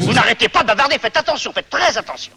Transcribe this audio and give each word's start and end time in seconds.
Vous 0.00 0.12
n'arrêtez 0.12 0.48
pas 0.48 0.62
de 0.62 0.66
bavarder, 0.68 0.96
faites 0.98 1.16
attention, 1.16 1.52
faites 1.52 1.68
très 1.68 1.96
attention. 1.96 2.32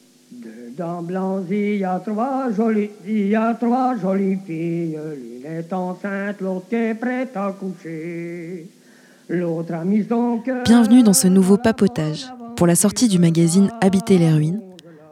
Dans 0.78 1.01
Blanzy, 1.01 1.73
il 1.73 1.78
y 1.78 1.84
a 1.84 1.99
trois 1.99 2.52
jolies, 2.55 2.89
il 3.07 3.28
y 3.28 3.36
a 3.36 3.54
trois 3.54 3.96
jolies 3.97 4.38
filles. 4.46 4.97
L'une 5.15 5.46
est 5.46 5.71
enceinte, 5.73 6.42
l'autre 6.42 6.73
est 6.73 6.96
prête 6.96 7.36
à 7.36 7.54
coucher. 7.57 8.68
L'autre 9.29 9.73
a 9.73 9.83
mis 9.83 10.05
son 10.07 10.39
cœur. 10.39 10.63
Bienvenue 10.63 11.03
dans 11.03 11.13
ce 11.13 11.27
nouveau 11.27 11.57
papotage. 11.57 12.25
Pour 12.55 12.67
la 12.67 12.75
sortie 12.75 13.07
du 13.07 13.19
magazine 13.19 13.71
Habiter 13.81 14.17
les 14.17 14.31
ruines, 14.31 14.61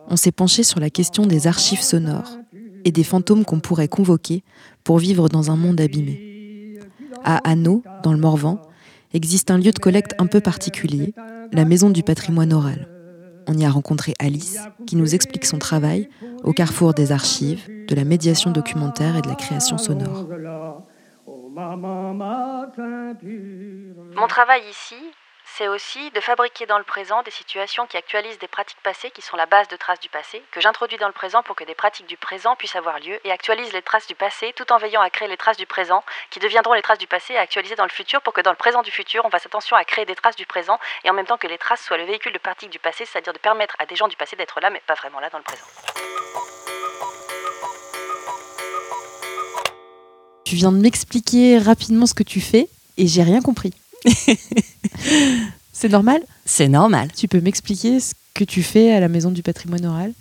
on 0.10 0.16
s'est 0.16 0.32
penché 0.32 0.64
sur 0.64 0.80
la 0.80 0.90
question 0.90 1.26
des 1.26 1.48
archives 1.48 1.82
sonores 1.82 2.38
et 2.86 2.92
des 2.92 3.04
fantômes 3.04 3.46
qu'on 3.46 3.60
pourrait 3.60 3.88
convoquer 3.88 4.44
pour 4.84 4.98
vivre 4.98 5.30
dans 5.30 5.52
un 5.52 5.56
monde 5.56 5.80
abîmé. 5.80 6.29
À 7.24 7.38
Hanau, 7.50 7.84
dans 8.04 8.14
le 8.14 8.20
Morvan, 8.20 8.62
existe 9.14 9.52
un 9.52 9.58
lieu 9.58 9.72
de 9.72 9.80
collecte 9.80 10.16
un 10.20 10.28
peu 10.28 10.40
particulier, 10.40 11.14
la 11.52 11.66
Maison 11.66 11.90
du 11.90 12.04
patrimoine 12.04 12.54
oral. 12.54 12.88
On 13.48 13.58
y 13.58 13.66
a 13.66 13.70
rencontré 13.70 14.14
Alice, 14.20 14.60
qui 14.86 14.96
nous 14.96 15.16
explique 15.16 15.46
son 15.46 15.58
travail 15.58 16.10
au 16.44 16.54
carrefour 16.54 16.94
des 16.94 17.12
archives, 17.12 17.68
de 17.88 17.96
la 17.96 18.04
médiation 18.04 18.52
documentaire 18.52 19.18
et 19.18 19.22
de 19.22 19.28
la 19.28 19.36
création 19.36 19.78
sonore. 19.78 20.28
Mon 24.16 24.28
travail 24.28 24.62
ici, 24.70 24.96
c'est 25.60 25.68
aussi 25.68 26.10
de 26.12 26.22
fabriquer 26.22 26.66
dans 26.68 26.78
le 26.78 26.86
présent 26.86 27.22
des 27.24 27.32
situations 27.32 27.86
qui 27.86 27.98
actualisent 27.98 28.40
des 28.40 28.48
pratiques 28.48 28.80
passées 28.82 29.12
qui 29.12 29.22
sont 29.22 29.36
la 29.36 29.46
base 29.46 29.68
de 29.68 29.76
traces 29.76 30.00
du 30.00 30.08
passé, 30.08 30.42
que 30.52 30.62
j'introduis 30.62 30.98
dans 30.98 31.08
le 31.08 31.14
présent 31.14 31.44
pour 31.44 31.58
que 31.58 31.66
des 31.66 31.76
pratiques 31.76 32.08
du 32.08 32.16
présent 32.16 32.56
puissent 32.56 32.78
avoir 32.78 32.98
lieu 33.00 33.20
et 33.26 33.32
actualisent 33.32 33.74
les 33.74 33.82
traces 33.82 34.08
du 34.08 34.16
passé 34.16 34.54
tout 34.56 34.72
en 34.72 34.78
veillant 34.78 35.02
à 35.02 35.10
créer 35.10 35.28
les 35.28 35.36
traces 35.36 35.58
du 35.58 35.66
présent 35.66 36.02
qui 36.30 36.40
deviendront 36.40 36.72
les 36.72 36.82
traces 36.82 36.98
du 36.98 37.08
passé 37.08 37.34
et 37.34 37.38
actualisées 37.38 37.76
dans 37.76 37.84
le 37.84 37.90
futur 37.90 38.22
pour 38.22 38.32
que 38.32 38.40
dans 38.40 38.52
le 38.52 38.56
présent 38.56 38.84
du 38.84 38.92
futur, 38.92 39.26
on 39.26 39.30
fasse 39.30 39.48
attention 39.48 39.76
à 39.76 39.84
créer 39.84 40.06
des 40.06 40.16
traces 40.16 40.38
du 40.38 40.46
présent 40.46 40.80
et 41.04 41.10
en 41.10 41.14
même 41.14 41.26
temps 41.26 41.38
que 41.38 41.48
les 41.48 41.58
traces 41.58 41.84
soient 41.84 41.98
le 41.98 42.06
véhicule 42.06 42.32
de 42.32 42.38
pratiques 42.38 42.70
du 42.70 42.80
passé, 42.80 43.04
c'est-à-dire 43.06 43.34
de 43.34 43.40
permettre 43.40 43.76
à 43.80 43.86
des 43.86 43.98
gens 43.98 44.08
du 44.08 44.16
passé 44.16 44.38
d'être 44.38 44.62
là 44.62 44.70
mais 44.70 44.82
pas 44.88 44.94
vraiment 44.94 45.20
là 45.20 45.30
dans 45.30 45.40
le 45.40 45.44
présent. 45.44 45.66
Tu 50.46 50.56
viens 50.56 50.72
de 50.72 50.78
m'expliquer 50.78 51.58
rapidement 51.58 52.06
ce 52.06 52.14
que 52.14 52.24
tu 52.24 52.40
fais 52.40 52.70
et 52.96 53.08
j'ai 53.08 53.24
rien 53.24 53.42
compris. 53.42 53.74
c'est 55.74 55.90
normal? 55.90 56.22
C'est 56.46 56.68
normal. 56.68 57.10
Tu 57.16 57.28
peux 57.28 57.42
m'expliquer 57.42 58.00
ce 58.00 58.14
que 58.34 58.44
tu 58.44 58.64
fais 58.64 58.92
à 58.92 59.00
la 59.00 59.08
Maison 59.08 59.32
du 59.32 59.44
patrimoine 59.44 59.86
oral? 59.86 60.14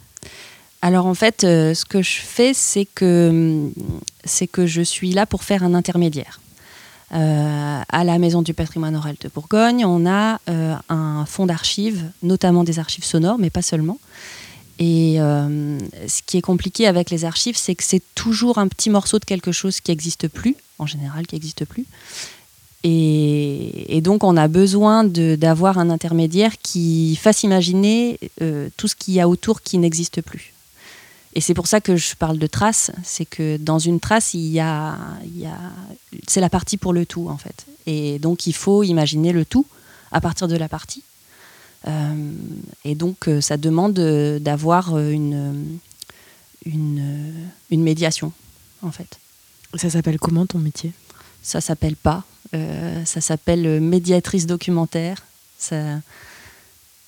Alors 0.80 1.06
en 1.06 1.14
fait, 1.14 1.44
euh, 1.44 1.74
ce 1.74 1.84
que 1.84 2.02
je 2.02 2.20
fais, 2.20 2.54
c'est 2.54 2.84
que, 2.84 3.68
c'est 4.24 4.46
que 4.46 4.66
je 4.66 4.82
suis 4.82 5.12
là 5.12 5.26
pour 5.26 5.42
faire 5.42 5.64
un 5.64 5.74
intermédiaire. 5.74 6.40
Euh, 7.14 7.80
à 7.88 8.04
la 8.04 8.18
Maison 8.18 8.42
du 8.42 8.54
patrimoine 8.54 8.94
oral 8.94 9.16
de 9.20 9.28
Bourgogne, 9.28 9.84
on 9.84 10.06
a 10.06 10.40
euh, 10.48 10.76
un 10.88 11.24
fonds 11.26 11.46
d'archives, 11.46 12.04
notamment 12.22 12.64
des 12.64 12.78
archives 12.78 13.04
sonores, 13.04 13.38
mais 13.38 13.50
pas 13.50 13.62
seulement. 13.62 13.98
Et 14.80 15.16
ce 15.18 16.22
qui 16.24 16.38
est 16.38 16.40
compliqué 16.40 16.86
avec 16.86 17.10
les 17.10 17.24
archives, 17.24 17.56
c'est 17.56 17.74
que 17.74 17.82
c'est 17.82 18.02
toujours 18.14 18.58
un 18.58 18.68
petit 18.68 18.90
morceau 18.90 19.18
de 19.18 19.24
quelque 19.24 19.50
chose 19.50 19.80
qui 19.80 19.90
n'existe 19.90 20.28
plus, 20.28 20.54
en 20.78 20.86
général, 20.86 21.26
qui 21.26 21.34
n'existe 21.34 21.64
plus. 21.64 21.84
Et, 22.84 23.96
et, 23.96 24.00
donc, 24.00 24.22
on 24.22 24.36
a 24.36 24.46
besoin 24.46 25.04
d'avoir 25.04 25.78
un 25.78 25.90
intermédiaire 25.90 26.58
qui 26.58 27.16
fasse 27.16 27.42
imaginer 27.42 28.20
euh, 28.40 28.68
tout 28.76 28.86
ce 28.86 28.94
qu'il 28.94 29.14
y 29.14 29.20
a 29.20 29.28
autour 29.28 29.62
qui 29.62 29.78
n'existe 29.78 30.22
plus. 30.22 30.52
Et 31.34 31.40
c'est 31.40 31.54
pour 31.54 31.66
ça 31.66 31.80
que 31.80 31.96
je 31.96 32.14
parle 32.14 32.38
de 32.38 32.46
traces, 32.46 32.90
c'est 33.04 33.24
que 33.24 33.58
dans 33.58 33.78
une 33.78 34.00
trace, 34.00 34.34
il 34.34 34.48
y 34.48 34.60
a, 34.60 34.96
il 35.24 35.40
y 35.40 35.46
a 35.46 35.58
c'est 36.26 36.40
la 36.40 36.48
partie 36.48 36.76
pour 36.76 36.92
le 36.92 37.04
tout, 37.04 37.28
en 37.28 37.36
fait. 37.36 37.66
Et 37.86 38.18
donc, 38.18 38.46
il 38.46 38.54
faut 38.54 38.82
imaginer 38.82 39.32
le 39.32 39.44
tout 39.44 39.66
à 40.10 40.20
partir 40.20 40.48
de 40.48 40.56
la 40.56 40.68
partie. 40.68 41.02
Euh, 41.86 42.32
et 42.84 42.94
donc, 42.94 43.28
euh, 43.28 43.40
ça 43.40 43.56
demande 43.56 43.94
d'avoir 44.40 44.98
une, 44.98 45.78
une, 46.64 47.32
une 47.70 47.82
médiation, 47.82 48.32
en 48.82 48.90
fait. 48.90 49.18
Ça 49.74 49.90
s'appelle 49.90 50.18
comment 50.18 50.46
ton 50.46 50.58
métier? 50.58 50.92
Ça 51.42 51.60
s'appelle 51.60 51.96
pas. 51.96 52.24
Euh, 52.54 53.04
ça 53.04 53.20
s'appelle 53.20 53.80
médiatrice 53.80 54.46
documentaire. 54.46 55.22
Ça, 55.58 56.00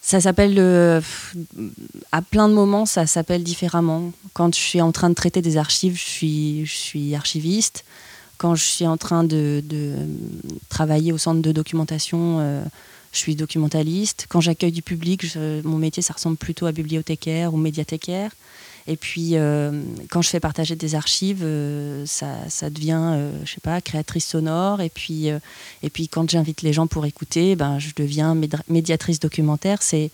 s'appelle 0.03 0.57
euh, 0.59 1.01
à 2.11 2.21
plein 2.23 2.49
de 2.49 2.55
moments, 2.55 2.87
ça 2.87 3.07
s'appelle 3.07 3.45
différemment. 3.45 4.13
Quand 4.33 4.55
je 4.55 4.61
suis 4.61 4.81
en 4.81 4.93
train 4.93 5.09
de 5.09 5.15
traiter 5.15 5.41
des 5.43 5.57
archives, 5.57 5.97
je 5.97 6.65
suis, 6.65 7.15
archiviste. 7.15 7.85
Quand 8.39 8.55
je 8.55 8.65
suis 8.65 8.87
en 8.87 8.97
train 8.97 9.23
de, 9.23 9.63
travailler 10.69 11.13
au 11.13 11.19
centre 11.19 11.43
de 11.43 11.53
documentation, 11.53 12.39
euh, 12.41 12.63
je 13.13 13.19
suis 13.19 13.37
documentaliste. 13.37 14.27
Quand 14.29 14.41
j'accueille 14.41 14.73
du 14.73 14.83
public, 14.83 15.27
mon 15.65 15.79
métier, 15.79 16.03
ça 16.03 16.15
ressemble 16.15 16.37
plutôt 16.37 16.67
à 16.67 16.73
bibliothécaire 16.73 17.55
ou 17.55 17.57
médiathécaire. 17.57 18.33
Et 18.91 18.97
puis, 18.97 19.31
euh, 19.35 19.71
quand 20.11 20.21
je 20.21 20.29
fais 20.29 20.41
partager 20.41 20.75
des 20.75 20.97
archives, 20.97 21.43
euh, 21.45 22.05
ça, 22.07 22.27
ça, 22.49 22.71
devient, 22.71 22.99
euh, 23.01 23.33
je 23.45 23.53
sais 23.53 23.61
pas, 23.61 23.81
créatrice 23.81 24.27
sonore. 24.27 24.81
Et 24.81 24.89
puis, 24.89 25.29
et 25.29 25.91
puis 25.91 26.09
quand 26.09 26.29
j'invite 26.29 26.63
les 26.63 26.73
gens 26.73 26.89
pour 26.89 27.07
écouter, 27.07 27.55
ben, 27.55 27.79
je 27.79 27.91
deviens 27.95 28.37
médiatrice 28.69 29.21
documentaire. 29.21 29.81
C'est, 29.81 30.11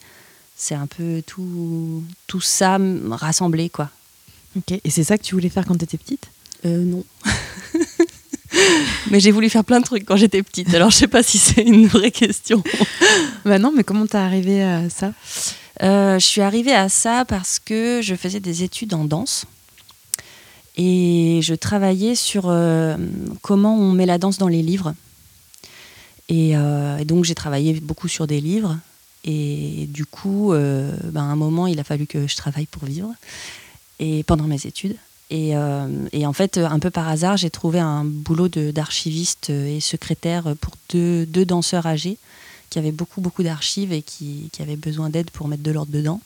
c'est 0.56 0.74
un 0.74 0.86
peu 0.86 1.22
tout, 1.26 2.04
tout 2.26 2.42
ça 2.42 2.78
rassemblé, 3.12 3.70
quoi. 3.70 3.88
Ok. 4.58 4.78
Et 4.84 4.90
c'est 4.90 5.04
ça 5.04 5.16
que 5.16 5.22
tu 5.22 5.34
voulais 5.34 5.48
faire 5.48 5.64
quand 5.64 5.78
tu 5.78 5.84
étais 5.84 5.96
petite 5.96 6.28
Non. 6.62 7.02
mais 9.10 9.20
j'ai 9.20 9.30
voulu 9.30 9.48
faire 9.48 9.64
plein 9.64 9.80
de 9.80 9.86
trucs 9.86 10.04
quand 10.04 10.16
j'étais 10.16 10.42
petite. 10.42 10.74
Alors, 10.74 10.90
je 10.90 10.96
sais 10.96 11.08
pas 11.08 11.22
si 11.22 11.38
c'est 11.38 11.62
une 11.62 11.86
vraie 11.86 12.10
question. 12.10 12.62
bah 13.46 13.58
non, 13.58 13.72
mais 13.74 13.84
comment 13.84 14.06
t'es 14.06 14.18
arrivée 14.18 14.62
à 14.62 14.90
ça? 14.90 15.14
Je 15.80 16.18
suis 16.18 16.40
arrivée 16.40 16.74
à 16.74 16.88
ça 16.88 17.24
parce 17.26 17.58
que 17.58 18.00
je 18.02 18.14
faisais 18.14 18.40
des 18.40 18.62
études 18.62 18.94
en 18.94 19.04
danse 19.04 19.46
et 20.76 21.40
je 21.42 21.54
travaillais 21.54 22.14
sur 22.14 22.44
euh, 22.46 22.96
comment 23.42 23.76
on 23.76 23.92
met 23.92 24.06
la 24.06 24.18
danse 24.18 24.38
dans 24.38 24.48
les 24.48 24.62
livres. 24.62 24.94
Et, 26.28 26.56
euh, 26.56 26.98
et 26.98 27.04
donc 27.04 27.24
j'ai 27.24 27.34
travaillé 27.34 27.74
beaucoup 27.80 28.08
sur 28.08 28.26
des 28.26 28.40
livres 28.40 28.78
et 29.24 29.88
du 29.90 30.06
coup, 30.06 30.52
ben, 30.52 31.20
à 31.20 31.24
un 31.24 31.34
moment, 31.34 31.66
il 31.66 31.80
a 31.80 31.84
fallu 31.84 32.06
que 32.06 32.28
je 32.28 32.36
travaille 32.36 32.66
pour 32.66 32.84
vivre 32.84 33.12
et 33.98 34.22
pendant 34.22 34.44
mes 34.44 34.66
études. 34.66 34.96
Et, 35.30 35.54
et, 36.12 36.26
en 36.26 36.32
fait, 36.32 36.58
un 36.58 36.78
peu 36.78 36.90
par 36.90 37.08
hasard, 37.08 37.36
j'ai 37.36 37.50
trouvé 37.50 37.80
un 37.80 38.04
boulot 38.04 38.46
d'archiviste 38.46 39.50
et 39.50 39.80
secrétaire 39.80 40.54
pour 40.60 40.74
deux, 40.90 41.26
deux 41.26 41.44
danseurs 41.44 41.86
âgés 41.86 42.18
qui 42.70 42.78
avait 42.78 42.92
beaucoup, 42.92 43.20
beaucoup 43.20 43.42
d'archives 43.42 43.92
et 43.92 44.02
qui, 44.02 44.48
qui 44.52 44.62
avaient 44.62 44.76
besoin 44.76 45.10
d'aide 45.10 45.30
pour 45.30 45.48
mettre 45.48 45.62
de 45.62 45.70
l'ordre 45.70 45.92
dedans. 45.92 46.20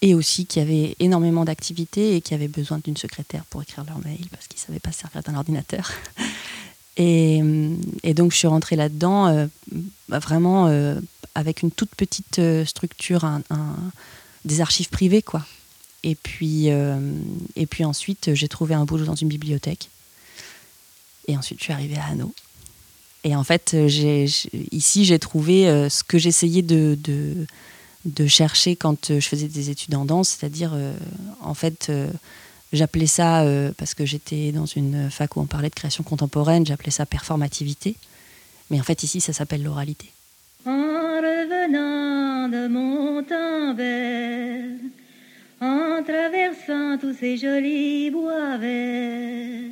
Et 0.00 0.14
aussi 0.14 0.46
qui 0.46 0.58
avaient 0.58 0.96
énormément 0.98 1.44
d'activités 1.44 2.16
et 2.16 2.20
qui 2.20 2.34
avaient 2.34 2.48
besoin 2.48 2.80
d'une 2.82 2.96
secrétaire 2.96 3.44
pour 3.44 3.62
écrire 3.62 3.84
leur 3.84 3.98
mail 3.98 4.26
parce 4.30 4.48
qu'ils 4.48 4.58
ne 4.60 4.66
savaient 4.66 4.80
pas 4.80 4.92
servir 4.92 5.22
d'un 5.22 5.34
ordinateur. 5.34 5.90
Et, 6.98 7.40
et, 8.02 8.12
donc 8.12 8.32
je 8.32 8.36
suis 8.36 8.48
rentrée 8.48 8.76
là-dedans 8.76 9.26
euh, 9.28 9.46
vraiment 10.10 10.66
euh, 10.66 11.00
avec 11.34 11.62
une 11.62 11.70
toute 11.70 11.94
petite 11.94 12.38
euh, 12.38 12.66
structure, 12.66 13.26
des 14.44 14.60
archives 14.60 14.90
privées. 14.90 15.22
quoi. 15.22 15.42
Et 16.02 16.16
puis, 16.16 16.70
euh, 16.70 16.98
et 17.54 17.66
puis 17.66 17.84
ensuite, 17.84 18.34
j'ai 18.34 18.48
trouvé 18.48 18.74
un 18.74 18.84
boulot 18.84 19.04
dans 19.04 19.14
une 19.14 19.28
bibliothèque. 19.28 19.88
Et 21.28 21.36
ensuite, 21.36 21.60
je 21.60 21.64
suis 21.64 21.72
arrivée 21.72 21.96
à 21.96 22.06
Hanau. 22.06 22.34
Et 23.24 23.36
en 23.36 23.44
fait, 23.44 23.76
j'ai, 23.86 24.26
ici, 24.72 25.04
j'ai 25.04 25.18
trouvé 25.18 25.68
euh, 25.68 25.88
ce 25.88 26.02
que 26.02 26.18
j'essayais 26.18 26.62
de, 26.62 26.98
de, 28.04 28.26
chercher 28.26 28.74
quand 28.74 29.10
euh, 29.10 29.20
je 29.20 29.28
faisais 29.28 29.46
des 29.46 29.70
études 29.70 29.94
en 29.94 30.04
danse, 30.04 30.30
c'est-à-dire, 30.30 30.72
euh, 30.74 30.92
en 31.40 31.54
fait, 31.54 31.86
euh, 31.88 32.10
j'appelais 32.72 33.06
ça, 33.06 33.42
euh, 33.42 33.70
parce 33.76 33.94
que 33.94 34.04
j'étais 34.04 34.50
dans 34.50 34.66
une 34.66 35.08
fac 35.08 35.36
où 35.36 35.40
on 35.40 35.46
parlait 35.46 35.68
de 35.68 35.74
création 35.74 36.02
contemporaine, 36.02 36.66
j'appelais 36.66 36.90
ça 36.90 37.06
performativité. 37.06 37.94
Mais 38.70 38.80
en 38.80 38.82
fait, 38.82 39.04
ici, 39.04 39.20
ça 39.20 39.32
s'appelle 39.32 39.62
l'oralité. 39.62 40.10
En 40.66 40.70
revenant 40.72 42.48
de 42.48 42.66
mon 42.68 43.22
temps 43.22 43.52
en 45.60 46.02
traversant 46.02 46.98
tous 46.98 47.14
ces 47.20 47.36
jolis 47.36 48.10
bois 48.10 48.56
verts, 48.58 49.70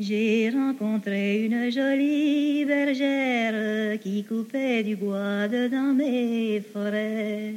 j'ai 0.00 0.50
rencontré 0.50 1.44
une 1.44 1.70
jolie 1.70 2.64
bergère 2.64 3.98
qui 4.00 4.24
coupait 4.24 4.82
du 4.82 4.96
bois 4.96 5.48
dans 5.48 5.94
mes 5.94 6.62
forêts. 6.72 7.54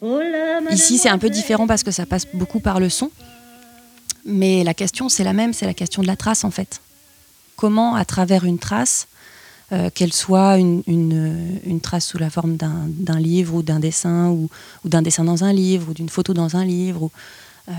Oh 0.00 0.20
Ici, 0.70 0.98
c'est 0.98 1.08
un 1.08 1.18
peu 1.18 1.28
différent 1.28 1.66
parce 1.66 1.82
que 1.82 1.90
ça 1.90 2.06
passe 2.06 2.26
beaucoup 2.32 2.60
par 2.60 2.78
le 2.78 2.88
son. 2.88 3.10
Mais 4.24 4.62
la 4.62 4.74
question, 4.74 5.08
c'est 5.08 5.24
la 5.24 5.32
même, 5.32 5.52
c'est 5.52 5.66
la 5.66 5.74
question 5.74 6.02
de 6.02 6.06
la 6.06 6.16
trace 6.16 6.44
en 6.44 6.50
fait. 6.50 6.80
Comment, 7.56 7.96
à 7.96 8.04
travers 8.04 8.44
une 8.44 8.58
trace, 8.58 9.08
euh, 9.72 9.90
qu'elle 9.90 10.12
soit 10.12 10.58
une, 10.58 10.82
une, 10.86 11.58
une, 11.64 11.80
trace 11.80 12.06
sous 12.06 12.18
la 12.18 12.30
forme 12.30 12.56
d'un 12.56 13.18
livre 13.18 13.56
ou 13.56 13.62
d'un 13.62 13.80
dessin, 13.80 14.28
ou, 14.28 14.48
ou 14.84 14.88
d'un 14.88 15.02
dessin 15.02 15.24
dans 15.24 15.44
un 15.44 15.52
livre, 15.52 15.90
ou 15.90 15.94
d'une 15.94 16.08
photo 16.08 16.32
dans 16.32 16.56
un 16.56 16.64
livre, 16.64 17.02
ou, 17.02 17.10
euh, 17.68 17.72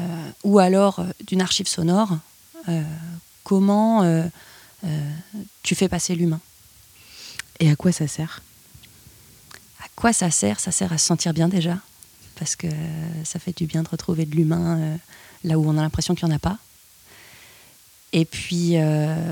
ou 0.44 0.60
alors 0.60 1.00
euh, 1.00 1.06
d'une 1.26 1.42
archive 1.42 1.68
sonore, 1.68 2.18
comment 3.50 4.04
euh, 4.04 4.28
euh, 4.84 5.12
tu 5.64 5.74
fais 5.74 5.90
passer 5.90 6.14
l'humain. 6.14 6.40
Et 7.60 7.72
à 7.72 7.76
quoi 7.76 7.92
ça 7.92 8.08
sert? 8.08 8.44
À 9.84 9.88
quoi 9.96 10.14
ça 10.14 10.30
sert? 10.30 10.60
Ça 10.60 10.72
sert 10.72 10.94
à 10.94 11.00
se 11.00 11.08
sentir 11.08 11.34
bien 11.34 11.50
déjà, 11.50 11.80
parce 12.36 12.56
que 12.56 12.68
ça 13.24 13.40
fait 13.40 13.58
du 13.58 13.66
bien 13.66 13.82
de 13.82 13.90
retrouver 13.90 14.28
de 14.28 14.36
l'humain 14.36 15.00
là 15.44 15.58
où 15.58 15.68
on 15.68 15.80
a 15.80 15.82
l'impression 15.82 16.14
qu'il 16.14 16.28
n'y 16.28 16.34
en 16.34 16.36
a 16.36 16.40
pas. 16.40 16.60
Et 18.14 18.26
puis, 18.26 18.76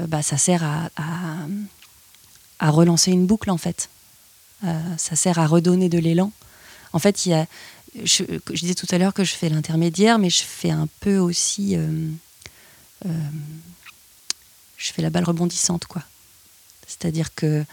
bah, 0.07 0.23
ça 0.23 0.37
sert 0.37 0.63
à, 0.63 2.71
relancer 2.71 3.11
une 3.11 3.27
boucle, 3.27 3.51
en 3.51 3.57
fait. 3.57 3.89
ça 4.97 5.15
sert 5.15 5.37
à 5.37 5.45
redonner 5.45 5.89
de 5.89 5.99
l'élan. 5.99 6.31
En 6.91 6.99
fait, 6.99 7.17
je, 8.03 8.23
disais 8.51 8.73
tout 8.73 8.87
à 8.89 8.97
l'heure 8.97 9.13
que 9.13 9.23
je 9.23 9.33
fais 9.33 9.49
l'intermédiaire, 9.49 10.17
mais 10.19 10.31
je 10.31 10.43
fais 10.43 10.71
un 10.71 10.87
peu 10.99 11.17
aussi. 11.17 11.75
Euh, 11.75 12.09
euh, 13.05 13.09
je 14.77 14.91
fais 14.93 15.01
la 15.01 15.09
balle 15.09 15.23
rebondissante, 15.23 15.85
quoi. 15.85 16.03
C'est-à-dire 16.87 17.33
que, 17.35 17.65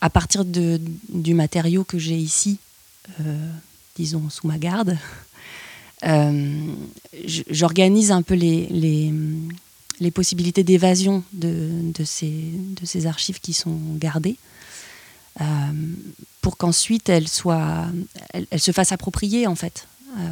à 0.00 0.10
partir 0.10 0.44
de, 0.44 0.80
du 1.08 1.34
matériau 1.34 1.82
que 1.84 1.98
j'ai 1.98 2.16
ici, 2.16 2.58
euh, 3.20 3.50
disons 3.96 4.30
sous 4.30 4.46
ma 4.46 4.58
garde, 4.58 4.96
j'organise 7.26 8.10
un 8.10 8.22
peu 8.22 8.34
les, 8.34 8.66
les, 8.68 9.12
les 10.00 10.10
possibilités 10.10 10.64
d'évasion 10.64 11.24
de, 11.32 11.68
de, 11.94 12.04
ces, 12.04 12.30
de 12.30 12.84
ces 12.84 13.06
archives 13.06 13.40
qui 13.40 13.52
sont 13.52 13.78
gardées. 13.96 14.36
Euh, 15.40 15.44
pour 16.42 16.56
qu'ensuite 16.56 17.08
elle 17.08 17.28
soit, 17.28 17.86
elle, 18.34 18.60
se 18.60 18.72
fasse 18.72 18.92
approprier 18.92 19.46
en 19.46 19.54
fait. 19.54 19.86
Euh, 20.18 20.30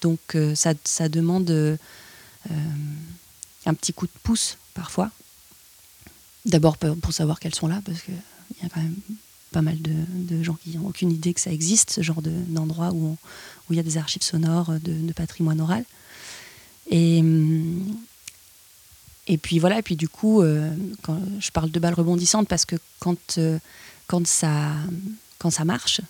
donc 0.00 0.18
euh, 0.34 0.54
ça, 0.54 0.72
ça, 0.82 1.08
demande 1.08 1.78
un 3.66 3.74
petit 3.74 3.92
coup 3.92 4.06
de 4.06 4.12
pouce 4.22 4.56
parfois. 4.80 5.10
D'abord 6.46 6.78
pour 6.78 7.12
savoir 7.12 7.38
qu'elles 7.38 7.54
sont 7.54 7.68
là, 7.68 7.80
parce 7.84 8.00
qu'il 8.00 8.14
y 8.62 8.66
a 8.66 8.68
quand 8.70 8.80
même 8.80 8.96
pas 9.52 9.62
mal 9.62 9.78
de, 9.82 10.42
gens 10.42 10.54
qui 10.54 10.76
n'ont 10.76 10.88
aucune 10.88 11.12
idée 11.12 11.34
que 11.34 11.40
ça 11.40 11.52
existe, 11.52 11.90
ce 11.90 12.02
genre 12.02 12.22
d'endroit 12.22 12.90
où, 12.92 13.16
où 13.68 13.72
il 13.72 13.76
y 13.76 13.80
a 13.80 13.82
des 13.82 13.98
archives 13.98 14.22
sonores 14.22 14.72
de, 14.80 15.12
patrimoine 15.12 15.60
oral. 15.60 15.84
Et, 16.88 17.22
et 19.26 19.38
puis 19.38 19.58
voilà, 19.58 19.78
et 19.78 19.82
puis 19.82 19.96
du 19.96 20.08
coup, 20.08 20.42
quand 21.02 21.20
je 21.40 21.50
parle 21.50 21.70
de 21.70 21.78
balles 21.78 21.94
rebondissantes, 21.94 22.48
parce 22.48 22.64
que 22.64 22.76
quand 23.00 23.38
quand 24.10 24.26
ça, 24.26 24.72
quand 25.38 25.50
ça 25.50 25.64
marche, 25.64 26.00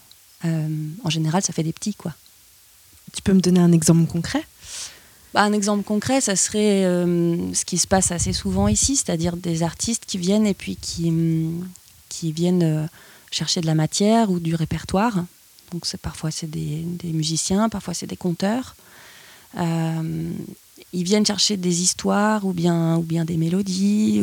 euh, 0.47 0.69
en 1.05 1.11
général, 1.11 1.43
ça 1.43 1.53
fait 1.53 1.63
des 1.63 1.75
petits. 1.75 1.95
quoi. 1.95 2.15
Tu 3.13 3.21
peux 3.21 3.35
me 3.35 3.41
donner 3.41 3.61
un 3.61 3.73
exemple 3.73 4.11
concret? 4.11 4.43
Bah, 5.35 5.43
Un 5.43 5.53
exemple 5.53 5.85
concret, 5.85 6.21
ça 6.21 6.37
serait 6.37 6.85
euh, 6.85 7.53
ce 7.55 7.65
qui 7.65 7.79
se 7.79 7.87
passe 7.87 8.11
assez 8.11 8.33
souvent 8.33 8.69
ici, 8.69 8.97
c'est-à-dire 8.97 9.37
des 9.37 9.63
artistes 9.63 10.05
qui 10.07 10.19
viennent 10.19 10.47
et 10.47 10.55
puis 10.55 10.77
qui, 10.77 11.13
qui 12.09 12.33
viennent 12.33 12.63
euh, 12.63 12.87
chercher 13.31 13.61
de 13.61 13.67
la 13.67 13.75
matière 13.75 14.31
ou 14.31 14.41
du 14.41 14.55
répertoire. 14.55 15.25
Donc 15.73 15.87
parfois 16.03 16.31
c'est 16.31 16.51
des, 16.51 16.85
musiciens, 17.05 17.69
parfois 17.69 17.95
c'est 17.95 18.09
des 18.09 18.17
conteurs. 18.17 18.75
ils 19.57 21.05
viennent 21.05 21.27
chercher 21.27 21.57
des 21.57 21.83
histoires 21.83 22.45
ou 22.45 22.53
bien, 22.53 22.97
ou 22.97 23.03
bien 23.03 23.25
des 23.25 23.37
mélodies 23.37 24.21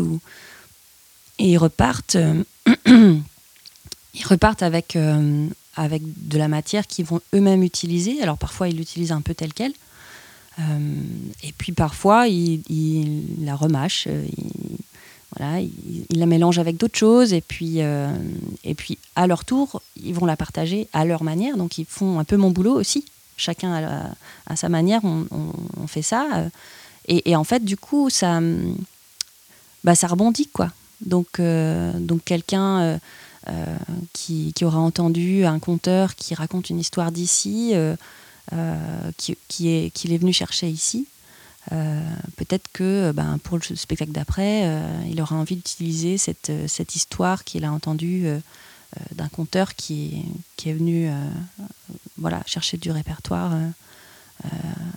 et 1.39 1.51
ils 1.51 1.57
repartent 1.57 2.17
ils 4.17 4.25
repartent 4.25 4.63
avec, 4.63 4.95
euh, 4.95 5.47
avec 5.75 6.01
de 6.27 6.37
la 6.37 6.47
matière 6.47 6.87
qu'ils 6.87 7.05
vont 7.05 7.21
eux-mêmes 7.33 7.63
utiliser. 7.63 8.21
Alors 8.21 8.37
parfois, 8.37 8.67
ils 8.67 8.77
l'utilisent 8.77 9.11
un 9.11 9.21
peu 9.21 9.33
telle 9.33 9.53
qu'elle. 9.53 9.73
Euh, 10.59 10.79
et 11.43 11.51
puis 11.51 11.71
parfois, 11.71 12.27
ils, 12.27 12.63
la 13.41 13.55
remâchent. 13.55 14.07
Euh, 14.07 14.25
ils, 14.37 14.77
voilà, 15.37 15.61
ils, 15.61 16.05
la 16.17 16.25
mélangent 16.25 16.59
avec 16.59 16.77
d'autres 16.77 16.97
choses. 16.97 17.33
Et 17.33 17.41
puis, 17.41 17.79
et 17.79 18.73
puis, 18.75 18.97
à 19.15 19.27
leur 19.27 19.45
tour, 19.45 19.81
ils 20.01 20.13
vont 20.13 20.25
la 20.25 20.37
partager 20.37 20.87
à 20.93 21.05
leur 21.05 21.23
manière. 21.23 21.57
Donc, 21.57 21.77
ils 21.77 21.85
font 21.85 22.19
un 22.19 22.23
peu 22.23 22.37
mon 22.37 22.49
boulot 22.49 22.73
aussi. 22.73 23.05
Chacun 23.35 24.15
à, 24.47 24.55
sa 24.55 24.69
manière, 24.69 25.01
on, 25.03 25.87
fait 25.87 26.01
ça. 26.01 26.45
Et, 27.07 27.35
en 27.35 27.43
fait, 27.43 27.63
du 27.63 27.77
coup, 27.77 28.09
ça, 28.09 28.41
bah, 29.83 29.95
ça 29.95 30.07
rebondit, 30.07 30.47
quoi. 30.47 30.71
Donc, 31.01 31.39
donc 31.39 32.23
quelqu'un 32.23 32.99
euh, 33.49 33.77
qui, 34.11 34.53
aura 34.63 34.79
entendu 34.79 35.45
un 35.45 35.59
conteur 35.59 36.15
qui 36.15 36.35
raconte 36.35 36.69
une 36.69 36.79
histoire 36.79 37.13
d'ici, 37.13 37.71
euh, 37.73 37.77
euh, 37.77 37.95
qui, 39.17 39.37
qui, 39.47 39.69
est, 39.69 39.89
qu'il 39.91 40.13
est 40.13 40.17
venu 40.17 40.33
chercher 40.33 40.69
ici. 40.69 41.07
peut-être 41.69 42.67
que 42.71 43.11
ben, 43.11 43.39
pour 43.43 43.57
le 43.57 43.75
spectacle 43.75 44.11
d'après, 44.11 44.65
il 45.09 45.21
aura 45.21 45.35
envie 45.35 45.55
d'utiliser 45.55 46.17
cette, 46.17 46.51
cette 46.67 46.95
histoire 46.95 47.43
qu'il 47.43 47.65
a 47.65 47.71
entendue 47.71 48.27
d'un 49.15 49.27
conteur 49.27 49.75
qui, 49.75 50.23
qui, 50.55 50.69
est 50.69 50.73
venu 50.73 51.09
voilà, 52.17 52.41
chercher 52.45 52.77
du 52.77 52.89
répertoire 52.91 53.53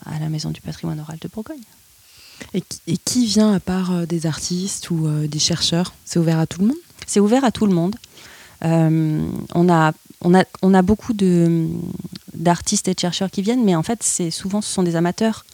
à 0.07 0.19
la 0.21 0.29
Maison 0.29 0.51
du 0.51 0.61
patrimoine 0.61 1.01
oral 1.01 1.19
de 1.21 1.29
Bourgogne. 1.29 1.59
Et 2.55 2.63
qui, 2.63 2.81
et 2.87 2.97
qui 2.97 3.27
vient 3.27 3.53
à 3.53 3.61
part 3.61 4.07
des 4.07 4.27
artistes 4.27 4.91
ou 4.91 5.09
des 5.27 5.41
chercheurs? 5.41 5.93
C'est 6.05 6.19
ouvert 6.19 6.39
à 6.39 6.47
tout 6.47 6.61
le 6.61 6.69
monde? 6.69 6.79
C'est 7.07 7.21
ouvert 7.21 7.45
à 7.45 7.51
tout 7.51 7.67
le 7.67 7.75
monde. 7.75 7.97
Euh, 8.65 9.31
on, 9.55 9.69
a, 9.69 9.93
on, 10.21 10.35
a, 10.35 10.45
on 10.63 10.75
a 10.75 10.83
beaucoup 10.83 11.13
d'artistes 12.41 12.89
et 12.89 12.95
de 12.95 12.99
chercheurs 12.99 13.31
qui 13.31 13.43
viennent, 13.43 13.65
mais 13.65 13.77
en 13.77 13.83
fait, 13.83 14.03
c'est 14.03 14.31
souvent 14.31 14.61
ce 14.61 14.73
sont 14.73 14.83
des 14.83 14.97
amateurs. 14.97 15.45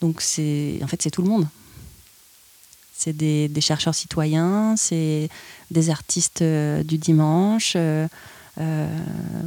Donc, 0.00 0.20
c'est 0.20 0.78
en 0.82 0.86
fait, 0.86 1.02
c'est 1.02 1.10
tout 1.10 1.22
le 1.22 1.28
monde. 1.28 1.48
C'est 2.96 3.16
des, 3.16 3.48
des, 3.48 3.60
chercheurs 3.62 3.94
citoyens, 3.94 4.74
c'est 4.76 5.28
des 5.70 5.90
artistes 5.90 6.42
euh, 6.42 6.82
du 6.82 6.98
dimanche. 6.98 7.76
Euh, 8.60 8.88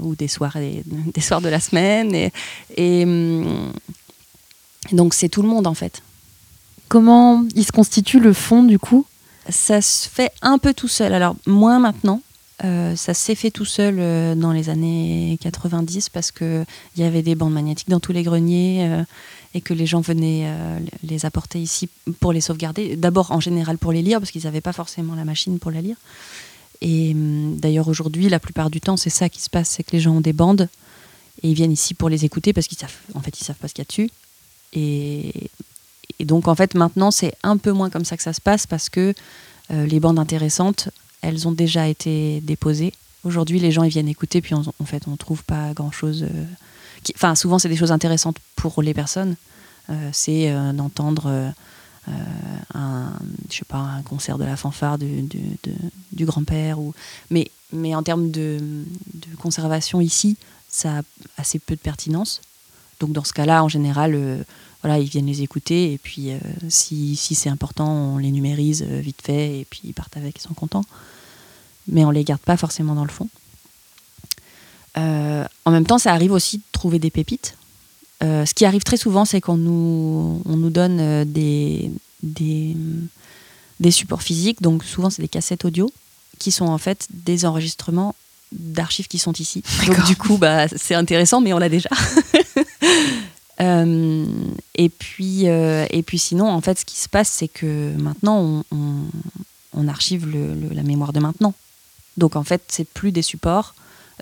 ou 0.02 0.16
des 0.16 0.28
soirées, 0.28 0.82
des 1.14 1.22
soirs 1.22 1.42
de 1.42 1.50
la 1.50 1.60
semaine. 1.60 2.16
Et, 2.16 2.32
et 2.78 3.04
hum, 3.04 3.72
donc 4.92 5.14
c'est 5.14 5.30
tout 5.30 5.42
le 5.42 5.48
monde 5.48 5.68
en 5.68 5.74
fait. 5.74 6.02
Comment 6.88 7.44
il 7.56 7.66
se 7.66 7.72
constitue 7.72 8.20
le 8.20 8.34
fond 8.34 8.64
du 8.64 8.80
coup? 8.80 9.06
Ça 9.50 9.82
se 9.82 10.08
fait 10.08 10.32
un 10.42 10.58
peu 10.58 10.74
tout 10.74 10.88
seul. 10.88 11.14
Alors 11.14 11.36
moins 11.46 11.80
maintenant, 11.80 12.22
euh, 12.64 12.96
ça 12.96 13.14
s'est 13.14 13.36
fait 13.36 13.50
tout 13.50 13.66
seul 13.66 13.96
euh, 13.98 14.36
dans 14.36 14.52
les 14.52 14.70
années 14.70 15.38
90 15.42 16.10
parce 16.10 16.32
qu'il 16.32 16.66
y 16.98 17.04
avait 17.04 17.24
des 17.24 17.36
bandes 17.36 17.54
magnétiques 17.54 17.90
dans 17.90 18.00
tous 18.00 18.14
les 18.14 18.22
greniers 18.22 18.88
euh, 18.88 19.04
et 19.56 19.62
que 19.62 19.74
les 19.74 19.86
gens 19.86 20.02
venaient 20.02 20.48
les 21.04 21.26
apporter 21.26 21.60
ici 21.60 21.90
pour 22.20 22.34
les 22.34 22.42
sauvegarder. 22.42 22.96
D'abord 22.96 23.32
en 23.32 23.40
général 23.40 23.78
pour 23.78 23.92
les 23.92 24.02
lire 24.02 24.20
parce 24.20 24.32
qu'ils 24.32 24.44
n'avaient 24.44 24.62
pas 24.62 24.74
forcément 24.74 25.16
la 25.16 25.26
machine 25.26 25.60
pour 25.60 25.72
la 25.72 25.82
lire. 25.82 25.96
Et 26.82 27.12
hum, 27.12 27.58
d'ailleurs 27.58 27.88
aujourd'hui, 27.88 28.30
la 28.30 28.40
plupart 28.40 28.70
du 28.70 28.82
temps, 28.82 28.98
c'est 28.98 29.12
ça 29.12 29.30
qui 29.30 29.42
se 29.42 29.50
passe, 29.50 29.70
c'est 29.70 29.84
que 29.84 29.92
les 29.92 30.00
gens 30.00 30.16
ont 30.16 30.22
des 30.22 30.34
bandes 30.34 30.70
et 31.42 31.50
ils 31.50 31.54
viennent 31.54 31.72
ici 31.72 31.94
pour 31.94 32.10
les 32.10 32.26
écouter 32.26 32.52
parce 32.54 32.68
qu'ils 32.68 32.78
savent, 32.78 32.96
en 33.14 33.22
fait, 33.22 33.36
savent 33.36 33.56
pas 33.58 33.68
ce 33.68 33.74
qu'il 33.74 33.84
y 33.84 33.86
a 33.86 33.90
dessus. 33.90 34.10
Et, 34.74 35.52
et 36.20 36.26
donc 36.26 36.48
en 36.48 36.56
fait 36.56 36.74
maintenant 36.74 37.12
c'est 37.12 37.36
un 37.44 37.58
peu 37.58 37.72
moins 37.72 37.92
comme 37.92 38.06
ça 38.06 38.18
que 38.18 38.24
ça 38.24 38.34
se 38.34 38.42
passe 38.42 38.66
parce 38.66 38.90
que 38.90 39.14
les 39.70 40.00
bandes 40.00 40.20
intéressantes 40.20 40.90
elles 41.24 41.48
ont 41.48 41.52
déjà 41.52 41.88
été 41.88 42.42
déposées. 42.42 42.94
Aujourd'hui, 43.24 43.60
les 43.60 43.72
gens 43.72 43.84
ils 43.84 43.90
viennent 43.90 44.10
écouter, 44.10 44.42
puis 44.42 44.54
en 44.54 44.86
fait, 44.86 45.08
on 45.08 45.16
trouve 45.16 45.44
pas 45.44 45.74
grand-chose. 45.74 46.24
Euh, 46.24 46.44
enfin, 47.16 47.34
souvent, 47.36 47.58
c'est 47.58 47.70
des 47.70 47.78
choses 47.78 47.94
intéressantes 47.94 48.38
pour 48.58 48.82
les 48.84 48.94
personnes. 48.94 49.36
Euh, 49.90 50.10
c'est 50.12 50.52
euh, 50.52 50.74
d'entendre 50.74 51.54
un, 52.74 53.14
je 53.50 53.56
sais 53.56 53.66
pas, 53.66 53.78
un 53.78 54.02
concert 54.02 54.38
de 54.38 54.44
la 54.44 54.58
fanfare 54.58 54.98
du, 54.98 56.26
grand-père. 56.26 56.80
Ou... 56.80 56.94
Mais, 57.32 57.50
mais 57.72 57.96
en 57.96 58.04
termes 58.04 58.30
de, 58.30 58.60
conservation 59.40 60.02
ici, 60.02 60.36
ça 60.70 61.00
a 61.00 61.02
assez 61.38 61.60
peu 61.60 61.76
de 61.76 61.80
pertinence. 61.80 62.42
Donc 63.00 63.14
dans 63.14 63.24
ce 63.24 63.32
cas-là, 63.32 63.64
en 63.64 63.70
général, 63.70 64.44
voilà, 64.84 65.00
ils 65.00 65.10
viennent 65.10 65.26
les 65.26 65.42
écouter 65.42 65.94
et 65.94 65.98
puis 65.98 66.30
si, 66.70 67.16
si 67.16 67.36
c'est 67.36 67.50
important, 67.50 67.90
on 67.90 68.18
les 68.18 68.32
numérise 68.32 68.84
vite 68.84 69.22
fait 69.24 69.62
et 69.62 69.66
puis 69.70 69.82
ils 69.86 69.94
partent 69.94 70.18
avec, 70.18 70.38
ils 70.38 70.42
sont 70.42 70.54
contents 70.54 70.84
mais 71.88 72.06
on 72.06 72.12
les 72.12 72.24
garde 72.24 72.42
pas 72.42 72.58
forcément 72.58 72.96
dans 72.96 73.04
le 73.04 73.12
fond. 73.12 73.30
Euh, 74.98 75.46
en 75.66 75.72
même 75.72 75.86
temps, 75.86 75.98
ça 75.98 76.14
arrive 76.14 76.32
aussi 76.32 76.58
de 76.58 76.64
trouver 76.72 77.00
des 77.00 77.10
pépites. 77.10 77.58
Euh, 78.24 78.46
ce 78.46 78.54
qui 78.54 78.66
arrive 78.66 78.84
très 78.84 78.98
souvent, 78.98 79.26
c'est 79.26 79.42
qu'on 79.42 79.58
nous, 79.58 80.42
on 80.46 80.56
nous 80.56 80.70
donne 80.70 81.00
euh, 81.00 81.26
des, 81.26 81.92
des, 82.22 82.76
des, 83.80 83.92
supports 83.92 84.22
physiques, 84.22 84.62
donc 84.62 84.84
souvent 84.84 85.10
c'est 85.10 85.22
des 85.22 85.28
cassettes 85.28 85.66
audio, 85.66 85.92
qui 86.40 86.52
sont 86.52 86.68
en 86.68 86.78
fait 86.78 87.08
des 87.12 87.46
enregistrements 87.46 88.16
d'archives 88.52 89.08
qui 89.08 89.18
sont 89.18 89.34
ici. 89.34 89.64
Donc 89.88 90.06
du 90.06 90.16
coup, 90.16 90.38
bah, 90.38 90.68
c'est 90.70 90.96
intéressant, 90.96 91.42
mais 91.42 91.54
on 91.54 91.58
l'a 91.58 91.70
déjà. 91.70 91.90
et, 94.76 94.90
puis, 94.90 95.46
et 95.46 96.04
puis 96.06 96.20
sinon, 96.20 96.50
en 96.50 96.62
fait, 96.62 96.80
ce 96.80 96.86
qui 96.86 96.98
se 96.98 97.10
passe, 97.10 97.30
c'est 97.30 97.48
que 97.48 97.94
maintenant, 97.98 98.64
on, 98.72 99.88
archive 99.88 100.28
la 100.72 100.84
mémoire 100.84 101.14
de 101.14 101.20
maintenant. 101.20 101.54
Donc 102.18 102.36
en 102.36 102.44
fait, 102.44 102.64
c'est 102.68 102.88
plus 102.88 103.12
des 103.12 103.22
supports 103.22 103.76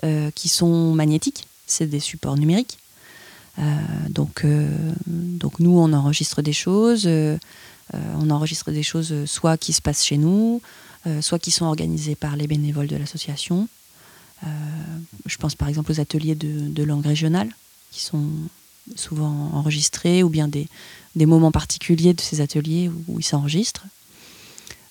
euh, 0.04 0.30
qui 0.34 0.48
sont 0.48 0.94
magnétiques, 0.94 1.46
c'est 1.66 1.86
des 1.86 2.00
supports 2.00 2.36
numériques. 2.36 2.78
Euh, 3.58 3.62
donc, 4.08 4.44
euh, 4.44 4.68
donc 5.06 5.60
nous, 5.60 5.78
on 5.78 5.92
enregistre 5.92 6.42
des 6.42 6.52
choses, 6.52 7.08
on 7.92 8.30
enregistre 8.30 8.70
des 8.70 8.82
choses 8.82 9.26
soit 9.26 9.58
qui 9.58 9.72
se 9.72 9.82
passent 9.82 10.04
chez 10.04 10.16
nous, 10.16 10.62
soit 11.20 11.38
qui 11.38 11.50
sont 11.50 11.66
organisés 11.66 12.14
par 12.14 12.36
les 12.36 12.46
bénévoles 12.46 12.86
de 12.86 12.96
l'association. 12.96 13.68
je 15.26 15.36
pense 15.36 15.54
par 15.54 15.68
exemple 15.68 15.92
aux 15.92 16.00
ateliers 16.00 16.34
de, 16.34 16.82
langue 16.82 17.04
régionale, 17.04 17.50
qui 17.90 18.00
sont 18.00 18.24
souvent 18.96 19.50
enregistrés, 19.52 20.22
ou 20.22 20.28
bien 20.28 20.48
des, 20.48 20.68
moments 21.16 21.52
particuliers 21.52 22.14
de 22.14 22.20
ces 22.20 22.40
ateliers 22.40 22.90
où, 23.08 23.18
ils 23.18 23.24
s'enregistrent. 23.24 23.86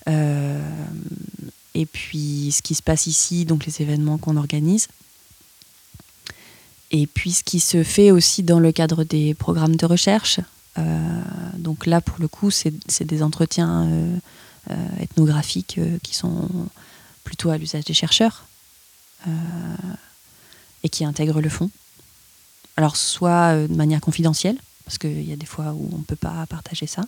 et 0.08 1.86
puis 1.86 2.52
ce 2.52 2.62
qui 2.62 2.76
se 2.76 2.84
passe 2.84 3.08
ici, 3.08 3.46
donc 3.46 3.66
les 3.66 3.82
événements 3.82 4.18
qu'on 4.18 4.38
organise. 4.38 4.88
Et 6.92 7.08
puis 7.08 7.32
ce 7.32 7.44
qui 7.44 7.60
se 7.60 7.84
fait 7.84 8.12
aussi 8.12 8.44
dans 8.44 8.60
le 8.60 8.72
cadre 8.72 9.04
des 9.04 9.34
programmes 9.34 9.78
de 9.78 9.86
recherche. 9.86 10.40
Euh, 10.78 11.22
donc 11.58 11.86
là, 11.86 12.02
pour 12.02 12.18
le 12.20 12.28
coup, 12.28 12.52
c'est 12.52 13.04
des 13.04 13.24
entretiens 13.24 13.86
euh, 13.86 14.18
euh, 14.70 14.76
ethnographiques 15.00 15.80
qui 16.04 16.16
sont 16.16 16.50
plutôt 17.24 17.50
à 17.50 17.58
l'usage 17.58 17.86
des 17.86 17.94
chercheurs 17.94 18.46
et 20.84 20.90
qui 20.90 21.06
intègrent 21.06 21.42
le 21.42 21.50
fond. 21.50 21.70
Alors 22.78 22.96
soit 22.96 23.68
de 23.68 23.76
manière 23.76 24.02
confidentielle, 24.02 24.58
parce 24.86 24.98
qu'il 24.98 25.28
y 25.28 25.34
a 25.34 25.36
des 25.36 25.46
fois 25.46 25.74
où 25.74 25.90
on 25.94 26.00
ne 26.00 26.04
peut 26.04 26.16
pas 26.16 26.46
partager 26.48 26.88
ça. 26.88 27.04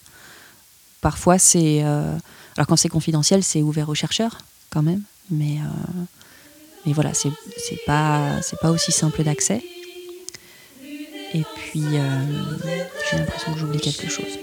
Parfois, 1.01 1.37
c'est... 1.37 1.81
alors 1.81 2.67
quand 2.67 2.75
c'est 2.75 2.89
confidentiel, 2.89 3.43
c'est 3.43 3.61
ouvert 3.61 3.89
aux 3.89 3.95
chercheurs 3.95 4.37
quand 4.69 4.81
même, 4.83 5.01
mais... 5.29 5.57
Mais 6.85 6.91
voilà, 6.91 7.13
c'est 7.13 7.31
pas, 7.85 8.41
pas 8.61 8.71
aussi 8.71 8.91
simple 8.91 9.23
d'accès. 9.23 9.63
Et 11.33 11.43
puis, 11.55 11.81
euh, 11.81 12.25
j'ai 13.09 13.17
l'impression 13.17 13.53
que 13.53 13.59
j'oublie 13.59 13.79
quelque 13.79 14.09
chose. 14.09 14.37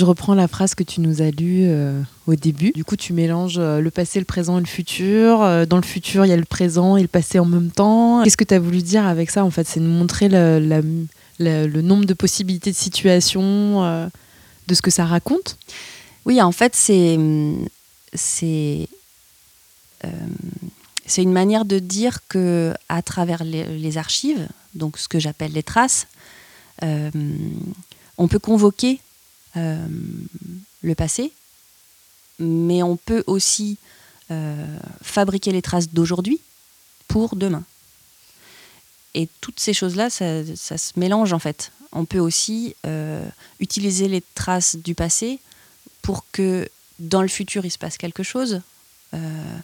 Je 0.00 0.04
reprends 0.06 0.34
la 0.34 0.48
phrase 0.48 0.74
que 0.74 0.82
tu 0.82 1.02
nous 1.02 1.20
as 1.20 1.30
lue 1.30 1.64
euh, 1.66 2.00
au 2.26 2.34
début, 2.34 2.72
du 2.72 2.84
coup, 2.84 2.96
tu 2.96 3.12
mélanges 3.12 3.58
euh, 3.58 3.80
le 3.80 3.90
passé, 3.90 4.18
le 4.18 4.24
présent 4.24 4.56
et 4.56 4.60
le 4.60 4.66
futur. 4.66 5.66
Dans 5.66 5.76
le 5.76 5.82
futur, 5.82 6.24
il 6.24 6.30
y 6.30 6.32
a 6.32 6.38
le 6.38 6.46
présent 6.46 6.96
et 6.96 7.02
le 7.02 7.08
passé 7.08 7.38
en 7.38 7.44
même 7.44 7.70
temps. 7.70 8.22
Qu'est-ce 8.24 8.38
que 8.38 8.44
tu 8.44 8.54
as 8.54 8.58
voulu 8.58 8.78
dire 8.78 9.04
avec 9.04 9.30
ça 9.30 9.44
En 9.44 9.50
fait, 9.50 9.66
c'est 9.66 9.80
de 9.80 9.84
montrer 9.84 10.30
le, 10.30 11.82
nombre 11.82 12.06
de 12.06 12.14
possibilités 12.14 12.70
de 12.70 12.76
situations, 12.76 13.84
euh, 13.84 14.08
de 14.68 14.74
ce 14.74 14.80
que 14.80 14.90
ça 14.90 15.04
raconte? 15.04 15.58
Oui, 16.24 16.40
en 16.40 16.52
fait, 16.52 16.74
c'est 16.74 17.18
euh, 20.04 20.08
une 21.18 21.32
manière 21.32 21.66
de 21.66 21.78
dire 21.78 22.20
que 22.26 22.72
à 22.88 23.02
travers 23.02 23.44
les, 23.44 23.98
archives, 23.98 24.48
donc 24.74 24.96
ce 24.96 25.08
que 25.08 25.18
j'appelle 25.18 25.52
les 25.52 25.62
traces, 25.62 26.06
euh, 26.84 27.10
on 28.16 28.28
peut 28.28 28.38
convoquer 28.38 29.00
le 29.54 30.94
passé, 30.96 31.32
mais 32.38 32.82
on 32.82 32.96
peut 32.96 33.24
aussi 33.26 33.78
fabriquer 35.02 35.52
les 35.52 35.62
traces 35.62 35.88
d'aujourd'hui 35.88 36.40
pour 37.08 37.36
demain. 37.36 37.64
Et 39.14 39.28
toutes 39.40 39.58
ces 39.60 39.72
choses-là, 39.72 40.08
ça, 40.10 40.44
se 40.78 40.98
mélange 40.98 41.32
en 41.32 41.38
fait. 41.38 41.72
On 41.92 42.04
peut 42.04 42.20
aussi 42.20 42.76
euh, 42.86 43.28
utiliser 43.58 44.06
les 44.06 44.22
traces 44.34 44.76
du 44.76 44.94
passé 44.94 45.40
pour 46.02 46.24
que 46.30 46.68
dans 47.00 47.22
le 47.22 47.28
futur, 47.28 47.64
il 47.64 47.70
se 47.70 47.78
passe 47.78 47.98
quelque 47.98 48.22
chose. 48.22 48.60
Euh, 49.14 49.58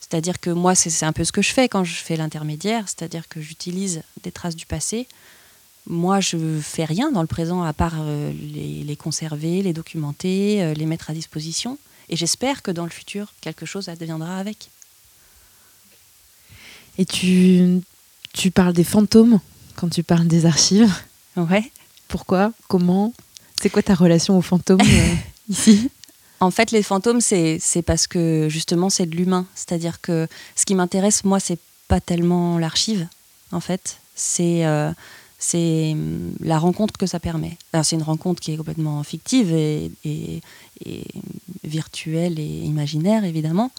c'est-à-dire 0.00 0.38
que 0.38 0.50
moi, 0.50 0.74
c'est 0.74 1.04
un 1.04 1.12
peu 1.12 1.24
ce 1.24 1.32
que 1.32 1.42
je 1.42 1.52
fais 1.52 1.68
quand 1.68 1.82
je 1.82 1.94
fais 1.94 2.16
l'intermédiaire, 2.16 2.84
c'est-à-dire 2.86 3.28
que 3.28 3.40
j'utilise 3.40 4.02
des 4.22 4.30
traces 4.30 4.56
du 4.56 4.66
passé. 4.66 5.08
Moi, 5.88 6.20
je 6.20 6.60
fais 6.60 6.84
rien 6.84 7.10
dans 7.10 7.22
le 7.22 7.26
présent 7.26 7.62
à 7.62 7.72
part 7.72 7.94
euh, 7.98 8.32
les, 8.32 8.84
les, 8.84 8.96
conserver, 8.96 9.62
les 9.62 9.72
documenter, 9.72 10.74
les 10.74 10.86
mettre 10.86 11.10
à 11.10 11.14
disposition. 11.14 11.78
Et 12.08 12.16
j'espère 12.16 12.62
que 12.62 12.70
dans 12.70 12.84
le 12.84 12.90
futur, 12.90 13.32
quelque 13.40 13.66
chose 13.66 13.88
adviendra 13.88 14.38
avec. 14.38 14.70
Et 16.98 17.04
tu 17.04 17.80
tu 18.32 18.50
parles 18.50 18.72
des 18.72 18.84
fantômes 18.84 19.40
quand 19.76 19.88
tu 19.88 20.02
parles 20.02 20.26
des 20.26 20.46
archives. 20.46 20.92
Ouais. 21.36 21.70
Pourquoi? 22.08 22.52
Comment? 22.68 23.12
C'est 23.60 23.70
quoi 23.70 23.82
ta 23.82 23.94
relation 23.94 24.38
aux 24.38 24.42
fantômes 24.42 24.80
euh, 24.80 25.14
ici? 25.48 25.90
En 26.40 26.50
fait, 26.50 26.70
les 26.70 26.82
fantômes, 26.82 27.20
c'est 27.20 27.60
parce 27.84 28.06
que 28.06 28.46
justement, 28.48 28.90
c'est 28.90 29.06
de 29.06 29.16
l'humain. 29.16 29.46
C'est-à-dire 29.54 30.00
que 30.00 30.28
ce 30.54 30.64
qui 30.64 30.74
m'intéresse, 30.74 31.24
moi, 31.24 31.40
c'est 31.40 31.58
pas 31.88 32.00
tellement 32.00 32.58
l'archive, 32.58 33.08
en 33.50 33.60
fait. 33.60 33.98
C'est 34.14 34.64
euh, 34.64 34.92
c'est 35.38 35.92
hum, 35.92 36.34
la 36.40 36.58
rencontre 36.58 36.96
que 36.98 37.06
ça 37.06 37.20
permet. 37.20 37.56
C'est 37.82 37.96
une 37.96 38.02
rencontre 38.02 38.40
qui 38.40 38.52
est 38.52 38.56
complètement 38.56 39.02
fictive 39.02 39.52
et, 39.52 39.90
virtuelle 41.64 42.38
et 42.38 42.60
imaginaire, 42.64 43.24
évidemment. 43.24 43.70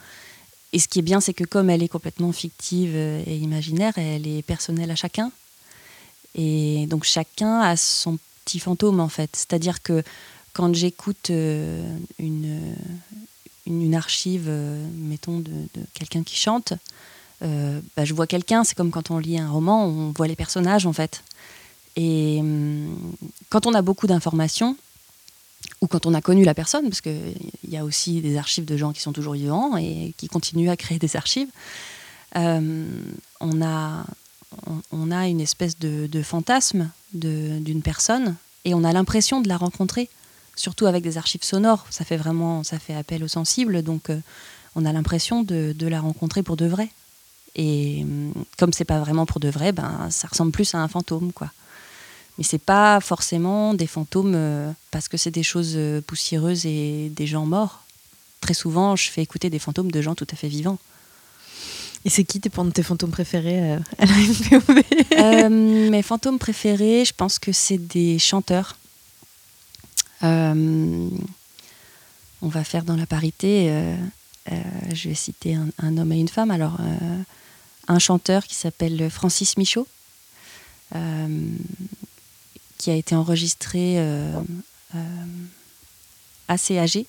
Et 0.72 0.80
ce 0.80 0.88
qui 0.88 1.00
est 1.00 1.04
bien, 1.04 1.20
c'est 1.20 1.34
que 1.34 1.44
comme 1.44 1.70
elle 1.70 1.82
est 1.82 1.88
complètement 1.88 2.32
fictive 2.32 2.96
et 2.96 3.38
imaginaire, 3.38 3.94
elle 3.98 4.28
est 4.28 4.44
personnelle 4.44 4.92
à 4.92 4.96
chacun. 4.96 5.32
Et 6.36 6.86
donc 6.88 7.04
chacun 7.04 7.60
a 7.62 7.76
son 7.76 8.18
petit 8.46 8.60
fantôme 8.60 9.00
en 9.00 9.10
fait. 9.10 9.32
C'est-à-dire 9.34 9.82
que 9.82 10.04
quand 10.54 10.74
j'écoute 10.74 11.30
euh, 11.30 11.98
une, 12.18 12.76
une, 13.66 13.96
archive, 13.96 14.46
euh, 14.48 14.86
mettons, 14.96 15.40
de, 15.40 15.52
quelqu'un 15.94 16.24
qui 16.24 16.36
chante, 16.36 16.74
euh, 17.42 17.80
bah, 17.96 18.06
je 18.06 18.14
vois 18.14 18.28
quelqu'un, 18.28 18.64
c'est 18.64 18.76
comme 18.76 18.92
quand 18.92 19.12
on 19.12 19.18
lit 19.20 19.40
un 19.40 19.50
roman, 19.50 19.86
on 19.86 20.12
voit 20.12 20.28
les 20.28 20.36
personnages 20.36 20.86
en 20.86 20.94
fait. 20.94 21.24
Et 21.96 22.38
hum, 22.40 23.14
quand 23.50 23.66
on 23.66 23.74
a 23.74 23.82
beaucoup 23.82 24.08
d'informations, 24.08 24.76
ou 25.82 25.88
quand 25.88 26.06
on 26.06 26.14
a 26.14 26.22
connu 26.22 26.44
la 26.44 26.54
personne, 26.54 26.84
parce 26.90 27.02
qu'il 27.02 27.34
y 27.68 27.78
a 27.78 27.86
aussi 27.86 28.22
des 28.22 28.38
archives 28.38 28.66
de 28.66 28.78
gens 28.78 28.92
qui 28.92 29.02
sont 29.02 29.14
toujours 29.14 29.34
vivants 29.34 29.78
et 29.78 30.14
qui 30.18 30.28
continuent 30.28 30.70
à 30.70 30.78
créer 30.78 31.00
des 31.00 31.16
archives, 31.16 31.50
euh, 32.36 32.86
on, 33.40 33.62
a, 33.62 34.06
on, 34.92 35.12
a 35.12 35.28
une 35.28 35.42
espèce 35.42 35.80
de, 35.80 36.22
fantasme 36.22 36.90
d'une 37.14 37.82
personne 37.82 38.36
et 38.66 38.74
on 38.74 38.84
a 38.84 38.94
l'impression 38.94 39.42
de 39.42 39.48
la 39.48 39.58
rencontrer, 39.58 40.10
surtout 40.56 40.86
avec 40.86 41.04
des 41.04 41.18
archives 41.18 41.44
sonores. 41.44 41.86
Ça 41.90 42.04
fait 42.06 42.18
vraiment 42.18 42.64
ça 42.64 42.78
fait 42.78 42.94
appel 42.94 43.24
au 43.24 43.28
sensible, 43.28 43.82
donc 43.82 44.10
euh, 44.10 44.20
on 44.76 44.86
a 44.86 44.94
l'impression 44.94 45.44
de, 45.44 45.74
de, 45.78 45.88
la 45.88 46.02
rencontrer 46.02 46.44
pour 46.44 46.58
de 46.58 46.66
vrai. 46.66 46.90
Et 47.56 48.06
comme 48.58 48.74
c'est 48.74 48.86
pas 48.86 49.00
vraiment 49.00 49.26
pour 49.26 49.40
de 49.40 49.50
vrai, 49.50 49.72
ben, 49.72 50.10
ça 50.12 50.28
ressemble 50.28 50.52
plus 50.52 50.76
à 50.76 50.80
un 50.80 50.88
fantôme, 50.88 51.32
quoi. 51.34 51.52
Mais 52.40 52.46
c'est 52.46 52.58
pas 52.58 53.02
forcément 53.02 53.74
des 53.74 53.86
fantômes 53.86 54.32
euh, 54.34 54.72
parce 54.92 55.10
que 55.10 55.18
c'est 55.18 55.30
des 55.30 55.44
choses 55.44 55.74
euh, 55.76 56.00
poussiéreuses 56.00 56.66
et 56.66 57.12
des 57.14 57.28
gens 57.28 57.46
morts. 57.46 57.84
Très 58.40 58.54
souvent, 58.54 58.96
je 58.96 59.10
fais 59.10 59.22
écouter 59.22 59.50
des 59.50 59.60
fantômes 59.60 59.92
de 59.92 60.02
gens 60.02 60.16
tout 60.16 60.26
à 60.32 60.38
fait 60.38 60.48
vivants. 60.48 60.80
Et 62.06 62.10
c'est 62.10 62.24
qui 62.24 62.40
tes, 62.40 62.50
tes 62.50 62.82
fantômes 62.82 63.12
préférés 63.12 63.74
euh, 63.74 63.80
à 63.98 64.06
la 64.06 65.50
Mes 65.90 66.02
fantômes 66.02 66.40
préférés, 66.40 67.04
je 67.04 67.14
pense 67.14 67.40
que 67.40 67.52
c'est 67.52 67.78
des 67.78 68.18
chanteurs. 68.20 68.78
on 70.22 71.10
va 72.42 72.64
faire 72.64 72.86
dans 72.86 72.96
la 72.96 73.06
parité. 73.06 73.70
je 74.48 75.10
vais 75.10 75.16
citer 75.16 75.56
un, 75.56 75.68
un, 75.80 75.98
homme 75.98 76.14
et 76.14 76.20
une 76.22 76.30
femme. 76.30 76.52
Alors, 76.52 76.78
un 77.90 78.00
chanteur 78.00 78.46
qui 78.46 78.56
s'appelle 78.56 79.10
Francis 79.10 79.58
Michaud, 79.58 79.88
qui 82.80 82.90
a 82.90 82.96
été 82.96 83.14
enregistré 83.14 84.00
euh, 84.00 84.42
euh, 84.96 85.00
assez 86.48 86.80
âgé, 86.80 87.06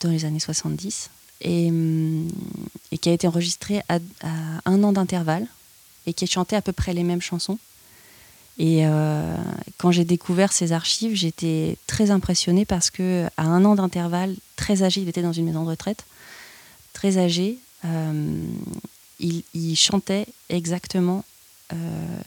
dans 0.00 0.10
les 0.10 0.24
années 0.24 0.38
70, 0.38 1.10
et, 1.40 1.68
hum, 1.70 2.28
et 2.92 2.98
qui 2.98 3.08
a 3.08 3.12
été 3.12 3.26
enregistré 3.26 3.80
à, 3.88 3.98
un 4.64 4.84
an 4.84 4.92
d'intervalle, 4.92 5.46
et 6.06 6.12
qui 6.12 6.24
a 6.24 6.26
chanté 6.28 6.54
à 6.54 6.62
peu 6.62 6.72
près 6.72 6.92
les 6.92 7.02
mêmes 7.02 7.22
chansons. 7.22 7.58
Et 8.58 8.86
euh, 8.86 9.36
quand 9.78 9.92
j'ai 9.92 10.04
découvert 10.04 10.52
ces 10.52 10.72
archives, 10.72 11.14
j'étais 11.14 11.76
très 11.86 12.10
impressionnée 12.10 12.64
parce 12.64 12.90
que 12.90 13.26
à 13.36 13.44
un 13.44 13.64
an 13.64 13.76
d'intervalle, 13.76 14.34
très 14.56 14.82
âgé, 14.82 15.00
il 15.00 15.08
était 15.08 15.22
dans 15.22 15.32
une 15.32 15.46
maison 15.46 15.64
de 15.64 15.70
retraite, 15.70 16.04
très 16.92 17.18
âgé, 17.18 17.58
il, 19.20 19.76
chantait 19.76 20.26
exactement 20.48 21.24
euh, 21.72 21.76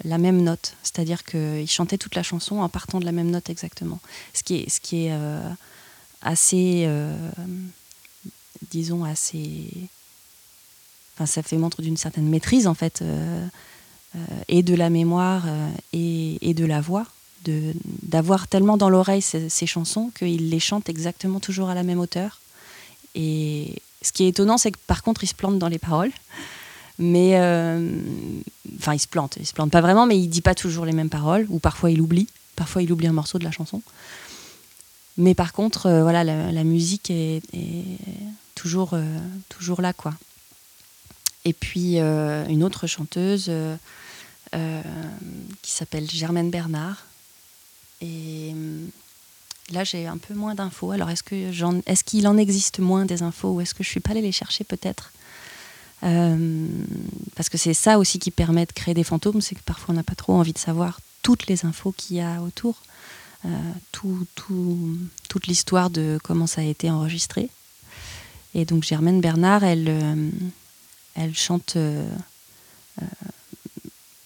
la 0.04 0.20
même 0.20 0.44
note, 0.44 0.76
c'est-à-dire 0.84 1.24
qu'il 1.24 1.70
chantait 1.70 1.98
toute 1.98 2.14
la 2.14 2.22
chanson 2.22 2.60
en 2.60 2.70
partant 2.70 3.00
de 3.00 3.06
la 3.06 3.12
même 3.12 3.32
note 3.32 3.50
exactement. 3.50 4.00
Ce 4.34 4.44
qui 4.44 4.58
est, 4.58 4.70
ce 4.70 4.80
qui 4.80 5.06
est 5.06 5.14
euh, 5.14 5.50
assez, 6.22 6.84
euh, 6.86 7.16
disons, 8.70 9.04
assez. 9.04 9.68
Enfin, 11.16 11.26
ça 11.26 11.42
fait 11.42 11.58
montre 11.58 11.82
d'une 11.82 11.98
certaine 11.98 12.30
maîtrise 12.30 12.68
en 12.68 12.76
fait, 12.76 13.04
et 14.48 14.64
de 14.64 14.76
la 14.76 14.90
mémoire 14.90 15.46
et, 15.92 16.54
de 16.54 16.66
la 16.66 16.80
voix, 16.80 17.06
d'avoir 17.44 18.48
tellement 18.48 18.78
dans 18.78 18.90
l'oreille 18.90 19.22
ces, 19.22 19.50
ces, 19.50 19.66
chansons 19.66 20.12
qu'il 20.16 20.50
les 20.50 20.60
chante 20.60 20.88
exactement 20.88 21.40
toujours 21.40 21.70
à 21.70 21.76
la 21.76 21.84
même 21.84 22.00
hauteur. 22.00 22.42
Et, 23.16 23.82
Ce 24.04 24.12
qui 24.12 24.24
est 24.24 24.30
étonnant, 24.30 24.58
c'est 24.58 24.72
que 24.72 24.80
par 24.88 25.04
contre, 25.04 25.24
il 25.24 25.28
se 25.28 25.36
plante 25.36 25.60
dans 25.60 25.68
les 25.68 25.80
paroles. 25.80 26.12
Mais 27.00 27.36
enfin, 28.78 28.94
il 28.94 29.00
se 29.00 29.08
plante. 29.08 29.38
Il 29.40 29.46
se 29.46 29.54
plante 29.54 29.72
pas 29.72 29.82
vraiment, 29.82 30.06
mais 30.06 30.20
il 30.20 30.28
dit 30.28 30.42
pas 30.42 30.56
toujours 30.56 30.86
les 30.86 30.94
mêmes 30.94 31.10
paroles. 31.10 31.46
Ou 31.50 31.60
parfois, 31.60 31.92
il 31.92 32.02
oublie. 32.02 32.28
Parfois, 32.56 32.82
il 32.82 32.92
oublie 32.92 33.08
un 33.08 33.14
morceau 33.14 33.40
de 33.40 33.44
la 33.44 33.52
chanson. 33.52 33.82
Mais 35.18 35.36
par 35.36 35.54
contre, 35.54 35.90
voilà, 36.02 36.24
la, 36.24 36.64
musique 36.64 37.10
est, 37.10 37.42
toujours, 38.56 38.96
toujours 39.50 39.82
là, 39.82 39.94
quoi. 39.94 40.14
Et 41.44 41.54
puis 41.54 41.98
une 41.98 42.64
autre 42.64 42.88
chanteuse 42.88 43.52
qui 44.52 45.72
s'appelle 45.72 46.10
Germaine 46.10 46.50
Bernard. 46.50 47.06
Et 48.02 48.54
Là, 49.72 49.84
j'ai 49.84 50.06
un 50.08 50.18
peu 50.18 50.34
moins 50.34 50.56
d'infos. 50.56 50.92
Alors, 50.92 51.10
est-ce 51.10 51.24
qu'il 51.24 51.48
est 51.86 52.04
qu'il 52.04 52.28
en 52.28 52.38
existe 52.38 52.80
moins 52.80 53.06
des 53.06 53.24
infos 53.24 53.54
ou 53.54 53.62
est-ce 53.62 53.74
que 53.74 53.84
je 53.84 53.90
suis 53.90 54.00
pas 54.00 54.12
allée 54.12 54.22
les 54.22 54.32
chercher 54.32 54.64
peut-être? 54.64 55.12
Euh, 56.04 56.68
Parce 57.36 57.50
que 57.50 57.58
c'est 57.58 57.74
ça 57.74 58.00
aussi 58.00 58.20
qui 58.20 58.32
permet 58.32 58.66
de 58.66 58.72
créer 58.72 58.94
des 58.94 59.04
fantômes, 59.04 59.42
c'est 59.42 59.56
que 59.56 59.64
parfois 59.64 59.94
on 59.94 59.98
n'a 59.98 60.04
pas 60.04 60.16
trop 60.16 60.34
envie 60.34 60.54
de 60.54 60.58
savoir 60.58 61.00
toutes 61.22 61.48
les 61.48 61.66
infos 61.66 61.92
qu'il 61.92 62.18
y 62.18 62.22
a 62.22 62.42
autour, 62.42 62.82
euh, 63.46 63.50
tout, 63.92 64.26
tout, 64.36 64.98
toute 65.30 65.48
l'histoire 65.48 65.90
de 65.90 66.20
comment 66.24 66.48
ça 66.48 66.62
a 66.62 66.64
été 66.64 66.90
enregistré. 66.90 67.50
Et 68.54 68.66
donc 68.66 68.84
Germaine 68.84 69.22
Bernard, 69.22 69.64
elle, 69.64 69.88
euh, 69.88 70.30
chante 71.34 71.78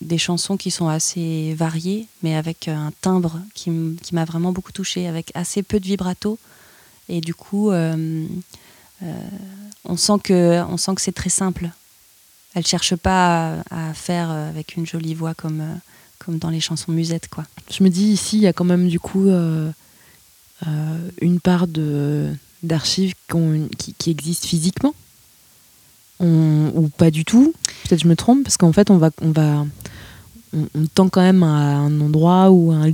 des 0.01 0.17
chansons 0.17 0.57
qui 0.57 0.71
sont 0.71 0.87
assez 0.87 1.53
variées, 1.55 2.07
mais 2.21 2.35
avec 2.35 2.67
un 2.67 2.91
timbre 3.01 3.41
qui 3.53 3.71
m'a 4.11 4.25
vraiment 4.25 4.51
beaucoup 4.51 4.71
touchée, 4.71 5.07
avec 5.07 5.31
assez 5.33 5.63
peu 5.63 5.79
de 5.79 5.85
vibrato. 5.85 6.37
Et 7.09 7.21
du 7.21 7.33
coup, 7.33 7.71
on 9.85 9.97
sent 9.97 10.19
que, 10.23 10.63
on 10.63 10.77
sent 10.77 10.95
que 10.95 11.01
c'est 11.01 11.11
très 11.11 11.29
simple. 11.29 11.69
Elle 12.53 12.65
cherche 12.65 12.95
pas 12.95 13.63
à, 13.69 13.93
faire 13.93 14.29
avec 14.29 14.75
une 14.75 14.85
jolie 14.85 15.13
voix 15.13 15.33
comme, 15.33 15.63
comme 16.19 16.37
dans 16.37 16.49
les 16.49 16.61
chansons 16.61 16.91
musettes, 16.91 17.27
quoi. 17.27 17.43
Je 17.69 17.83
me 17.83 17.89
dis 17.89 18.05
ici, 18.05 18.37
il 18.37 18.43
y 18.43 18.47
a 18.47 18.53
quand 18.53 18.63
même 18.63 18.87
du 18.87 18.99
coup 18.99 19.27
euh, 19.27 19.71
une 21.21 21.39
part 21.39 21.67
de 21.67 22.31
d'archives 22.63 23.13
qui, 23.77 23.93
qui 23.93 24.09
existent 24.09 24.47
physiquement. 24.47 24.95
ou 26.21 26.89
pas 26.97 27.11
du 27.11 27.25
tout. 27.25 27.53
Peut-être 27.83 28.01
je 28.01 28.07
me 28.07 28.15
trompe 28.15 28.43
parce 28.43 28.57
qu'en 28.57 28.71
fait 28.71 28.89
on 28.89 28.97
va 28.97 29.11
on 29.21 29.31
va 29.31 29.65
on, 30.55 30.85
tend 30.93 31.09
quand 31.09 31.21
même 31.21 31.43
à 31.43 31.77
un 31.77 32.01
endroit 32.01 32.51
ou 32.51 32.71
un, 32.71 32.89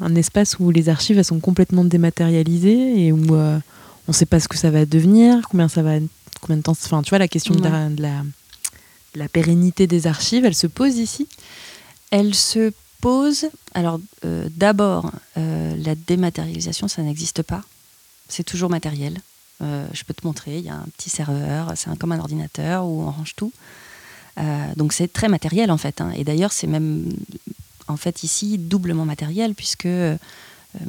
un, 0.00 0.14
espace 0.14 0.58
où 0.58 0.70
les 0.70 0.88
archives 0.88 1.22
sont 1.22 1.40
complètement 1.40 1.84
dématérialisées 1.84 3.06
et 3.06 3.12
où 3.12 3.34
euh, 3.34 3.58
on 4.08 4.12
ne 4.12 4.14
sait 4.14 4.26
pas 4.26 4.40
ce 4.40 4.48
que 4.48 4.56
ça 4.56 4.70
va 4.70 4.86
devenir, 4.86 5.40
combien 5.48 5.68
ça 5.68 5.82
va, 5.82 5.96
combien 6.42 6.58
de 6.58 6.62
temps. 6.62 6.72
Enfin, 6.72 7.02
tu 7.02 7.08
vois, 7.08 7.18
la 7.18 7.28
question 7.28 7.54
de, 7.54 7.62
la, 7.62 8.22
la, 9.14 9.28
pérennité 9.28 9.86
des 9.86 10.06
archives, 10.06 10.44
elle 10.44 10.54
se 10.54 10.66
pose 10.66 10.96
ici. 10.96 11.26
Elle 12.10 12.34
se 12.34 12.74
pose. 13.00 13.46
Alors, 13.72 13.98
euh, 14.26 14.48
d'abord, 14.54 15.10
euh, 15.38 15.74
la 15.78 15.94
dématérialisation, 15.94 16.88
ça 16.88 17.02
n'existe 17.02 17.42
pas. 17.42 17.62
C'est 18.28 18.44
toujours 18.44 18.68
matériel. 18.68 19.18
je 19.60 20.04
peux 20.04 20.12
te 20.12 20.26
montrer. 20.26 20.58
Il 20.58 20.64
y 20.64 20.68
a 20.68 20.74
un 20.74 20.86
petit 20.98 21.08
serveur. 21.08 21.72
C'est 21.76 21.96
comme 21.98 22.12
un 22.12 22.18
ordinateur 22.18 22.84
où 22.84 23.02
on 23.02 23.10
range 23.10 23.34
tout. 23.34 23.52
Euh, 24.38 24.74
donc 24.76 24.92
c'est 24.92 25.12
très 25.12 25.28
matériel 25.28 25.70
en 25.70 25.76
fait. 25.76 26.00
Hein. 26.00 26.10
Et 26.16 26.24
d'ailleurs 26.24 26.52
c'est 26.52 26.66
même 26.66 27.10
en 27.88 27.96
fait 27.96 28.22
ici 28.22 28.58
doublement 28.58 29.04
matériel 29.04 29.54
puisque 29.54 29.86
euh, 29.86 30.16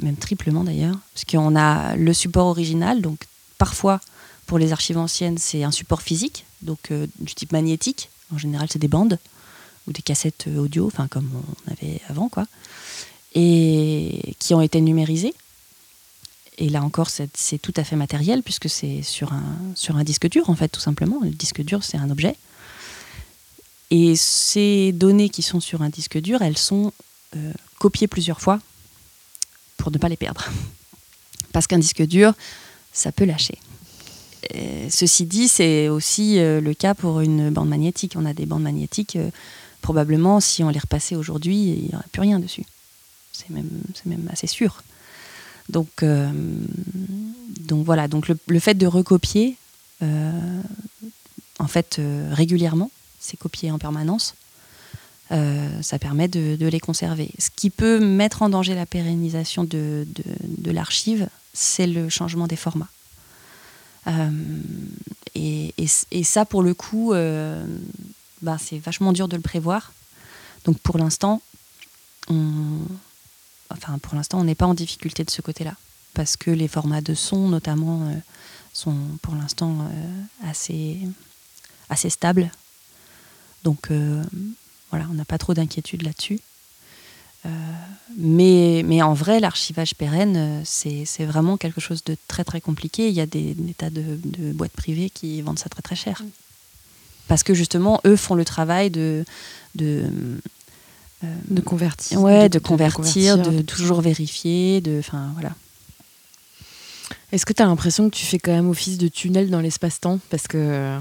même 0.00 0.16
triplement 0.16 0.64
d'ailleurs, 0.64 0.96
puisqu'on 1.14 1.56
a 1.56 1.96
le 1.96 2.12
support 2.12 2.46
original, 2.46 3.02
donc 3.02 3.18
parfois 3.58 4.00
pour 4.46 4.58
les 4.58 4.72
archives 4.72 4.98
anciennes 4.98 5.38
c'est 5.38 5.64
un 5.64 5.70
support 5.70 6.02
physique, 6.02 6.46
donc 6.62 6.90
euh, 6.90 7.06
du 7.20 7.34
type 7.34 7.52
magnétique. 7.52 8.10
En 8.32 8.38
général 8.38 8.68
c'est 8.70 8.78
des 8.78 8.88
bandes 8.88 9.18
ou 9.86 9.92
des 9.92 10.02
cassettes 10.02 10.48
audio, 10.56 10.86
enfin 10.86 11.08
comme 11.08 11.30
on 11.34 11.72
avait 11.72 12.00
avant 12.08 12.28
quoi, 12.28 12.46
et 13.34 14.34
qui 14.38 14.54
ont 14.54 14.60
été 14.60 14.80
numérisées. 14.80 15.34
Et 16.58 16.68
là 16.68 16.82
encore, 16.82 17.08
c'est 17.10 17.58
tout 17.58 17.74
à 17.76 17.82
fait 17.82 17.96
matériel 17.96 18.42
puisque 18.42 18.70
c'est 18.70 19.02
sur 19.02 19.32
un, 19.32 19.42
sur 19.74 19.96
un 19.96 20.04
disque 20.04 20.28
dur 20.28 20.48
en 20.50 20.54
fait, 20.54 20.68
tout 20.68 20.80
simplement. 20.80 21.18
Le 21.20 21.30
disque 21.30 21.62
dur, 21.62 21.82
c'est 21.82 21.96
un 21.96 22.10
objet. 22.10 22.36
Et 23.90 24.14
ces 24.16 24.92
données 24.92 25.28
qui 25.28 25.42
sont 25.42 25.60
sur 25.60 25.82
un 25.82 25.88
disque 25.88 26.18
dur, 26.18 26.42
elles 26.42 26.58
sont 26.58 26.92
euh, 27.36 27.52
copiées 27.78 28.06
plusieurs 28.06 28.40
fois 28.40 28.60
pour 29.76 29.90
ne 29.90 29.98
pas 29.98 30.08
les 30.08 30.16
perdre. 30.16 30.48
Parce 31.52 31.66
qu'un 31.66 31.78
disque 31.78 32.02
dur, 32.02 32.34
ça 32.92 33.10
peut 33.10 33.24
lâcher. 33.24 33.58
Ceci 34.90 35.26
dit, 35.26 35.48
c'est 35.48 35.88
aussi 35.88 36.38
euh, 36.38 36.60
le 36.60 36.74
cas 36.74 36.94
pour 36.94 37.20
une 37.20 37.50
bande 37.50 37.68
magnétique. 37.68 38.14
On 38.16 38.26
a 38.26 38.34
des 38.34 38.46
bandes 38.46 38.62
magnétiques, 38.62 39.16
euh, 39.16 39.30
probablement, 39.82 40.40
si 40.40 40.62
on 40.64 40.70
les 40.70 40.78
repassait 40.78 41.16
aujourd'hui, 41.16 41.56
il 41.56 41.82
n'y 41.84 41.94
aurait 41.94 42.04
plus 42.12 42.22
rien 42.22 42.38
dessus. 42.38 42.64
C'est 43.32 43.50
même, 43.50 43.68
assez 44.30 44.46
sûr. 44.46 44.82
Donc, 45.68 46.04
donc 46.04 47.84
voilà, 47.84 48.06
donc 48.06 48.28
le, 48.28 48.60
fait 48.60 48.74
de 48.74 48.86
recopier, 48.86 49.56
en 50.02 51.66
fait, 51.66 52.00
régulièrement, 52.30 52.90
c'est 53.18 53.38
copié 53.38 53.70
en 53.72 53.78
permanence. 53.78 54.34
Euh, 55.32 55.82
ça 55.82 55.98
permet 55.98 56.28
de, 56.28 56.66
les 56.66 56.80
conserver. 56.80 57.30
Ce 57.38 57.48
qui 57.54 57.70
peut 57.70 57.98
mettre 57.98 58.42
en 58.42 58.50
danger 58.50 58.74
la 58.74 58.86
pérennisation 58.86 59.64
de, 59.64 60.06
l'archive, 60.66 61.28
c'est 61.54 61.86
le 61.86 62.08
changement 62.08 62.46
des 62.46 62.56
formats. 62.56 62.88
Euh, 64.06 64.30
et, 65.34 65.72
ça, 66.24 66.44
pour 66.44 66.62
le 66.62 66.74
coup, 66.74 67.12
euh, 67.12 67.64
bah, 68.42 68.56
c'est 68.58 68.78
vachement 68.78 69.12
dur 69.12 69.28
de 69.28 69.36
le 69.36 69.42
prévoir. 69.42 69.92
Donc 70.64 70.78
pour 70.78 70.98
l'instant, 70.98 71.42
on, 72.28 72.80
enfin 73.70 73.98
pour 73.98 74.14
l'instant, 74.14 74.40
on 74.40 74.44
n'est 74.44 74.54
pas 74.54 74.66
en 74.66 74.74
difficulté 74.74 75.24
de 75.24 75.30
ce 75.30 75.42
côté-là, 75.42 75.74
parce 76.14 76.36
que 76.36 76.50
les 76.50 76.68
formats 76.68 77.02
de 77.02 77.14
son, 77.14 77.48
notamment, 77.48 78.10
sont 78.72 78.96
pour 79.20 79.34
l'instant 79.34 79.90
assez, 80.42 81.00
assez 81.90 82.08
stables 82.08 82.50
donc 83.64 83.90
euh, 83.90 84.22
voilà, 84.90 85.06
on 85.10 85.14
n'a 85.14 85.24
pas 85.24 85.38
trop 85.38 85.54
d'inquiétude 85.54 86.02
là-dessus. 86.02 86.38
Euh, 87.46 87.48
mais, 88.16 88.82
mais, 88.84 89.02
en 89.02 89.14
vrai, 89.14 89.40
l'archivage 89.40 89.94
pérenne, 89.94 90.36
euh, 90.36 90.62
c'est 90.64 91.24
vraiment 91.24 91.56
quelque 91.56 91.80
chose 91.80 92.04
de 92.04 92.16
très 92.28 92.44
très 92.44 92.60
compliqué. 92.60 93.08
Il 93.08 93.14
y 93.14 93.20
a 93.20 93.26
des, 93.26 93.56
tas 93.76 93.90
de, 93.90 94.52
boîtes 94.52 94.72
privées 94.72 95.10
qui 95.10 95.42
vendent 95.42 95.58
ça 95.58 95.68
très 95.68 95.82
très 95.82 95.96
cher. 95.96 96.22
Parce 97.28 97.42
que 97.42 97.54
justement, 97.54 98.00
eux 98.06 98.16
font 98.16 98.34
le 98.34 98.44
travail 98.44 98.90
de. 98.90 99.24
de 99.74 100.04
de 101.48 101.62
convertir. 101.62 102.20
Ouais, 102.20 102.50
de, 102.50 102.58
convertir, 102.58 103.38
de, 103.38 103.62
toujours 103.62 104.02
vérifier, 104.02 104.82
de. 104.82 104.98
Enfin, 104.98 105.30
voilà. 105.32 105.54
Est-ce 107.32 107.46
que 107.46 107.54
tu 107.54 107.62
as 107.62 107.66
l'impression 107.66 108.10
que 108.10 108.14
tu 108.14 108.26
fais 108.26 108.38
quand 108.38 108.52
même 108.52 108.68
office 108.68 108.98
de 108.98 109.08
tunnel 109.08 109.48
dans 109.48 109.60
l'espace-temps? 109.60 110.20
Parce 110.28 110.46
que, 110.46 110.98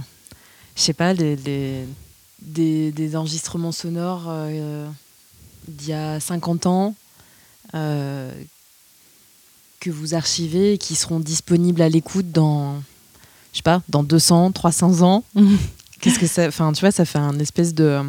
je 0.78 0.82
sais 0.82 0.94
pas, 0.94 1.14
les, 1.14 1.36
des, 2.42 3.16
enregistrements 3.16 3.72
sonores 3.72 4.26
euh, 4.28 4.88
d'il 5.68 5.90
y 5.90 5.94
a 5.94 6.20
50 6.20 6.66
ans 6.66 6.96
euh, 7.76 8.32
que 9.80 9.90
vous 9.90 10.14
archivez 10.14 10.74
et 10.74 10.78
qui 10.78 10.96
seront 10.96 11.20
disponibles 11.20 11.82
à 11.82 11.90
l'écoute 11.90 12.32
dans, 12.32 12.82
je 13.52 13.58
sais 13.58 13.64
pas, 13.64 13.82
dans 13.90 14.04
200, 14.04 14.52
300 14.52 15.02
ans. 15.02 15.24
Qu'est-ce 16.00 16.20
que 16.20 16.28
ça, 16.28 16.48
enfin, 16.48 16.72
tu 16.74 16.82
vois, 16.82 16.92
ça 16.92 17.06
fait 17.06 17.20
un 17.20 17.40
espèce 17.40 17.74
de, 17.74 18.02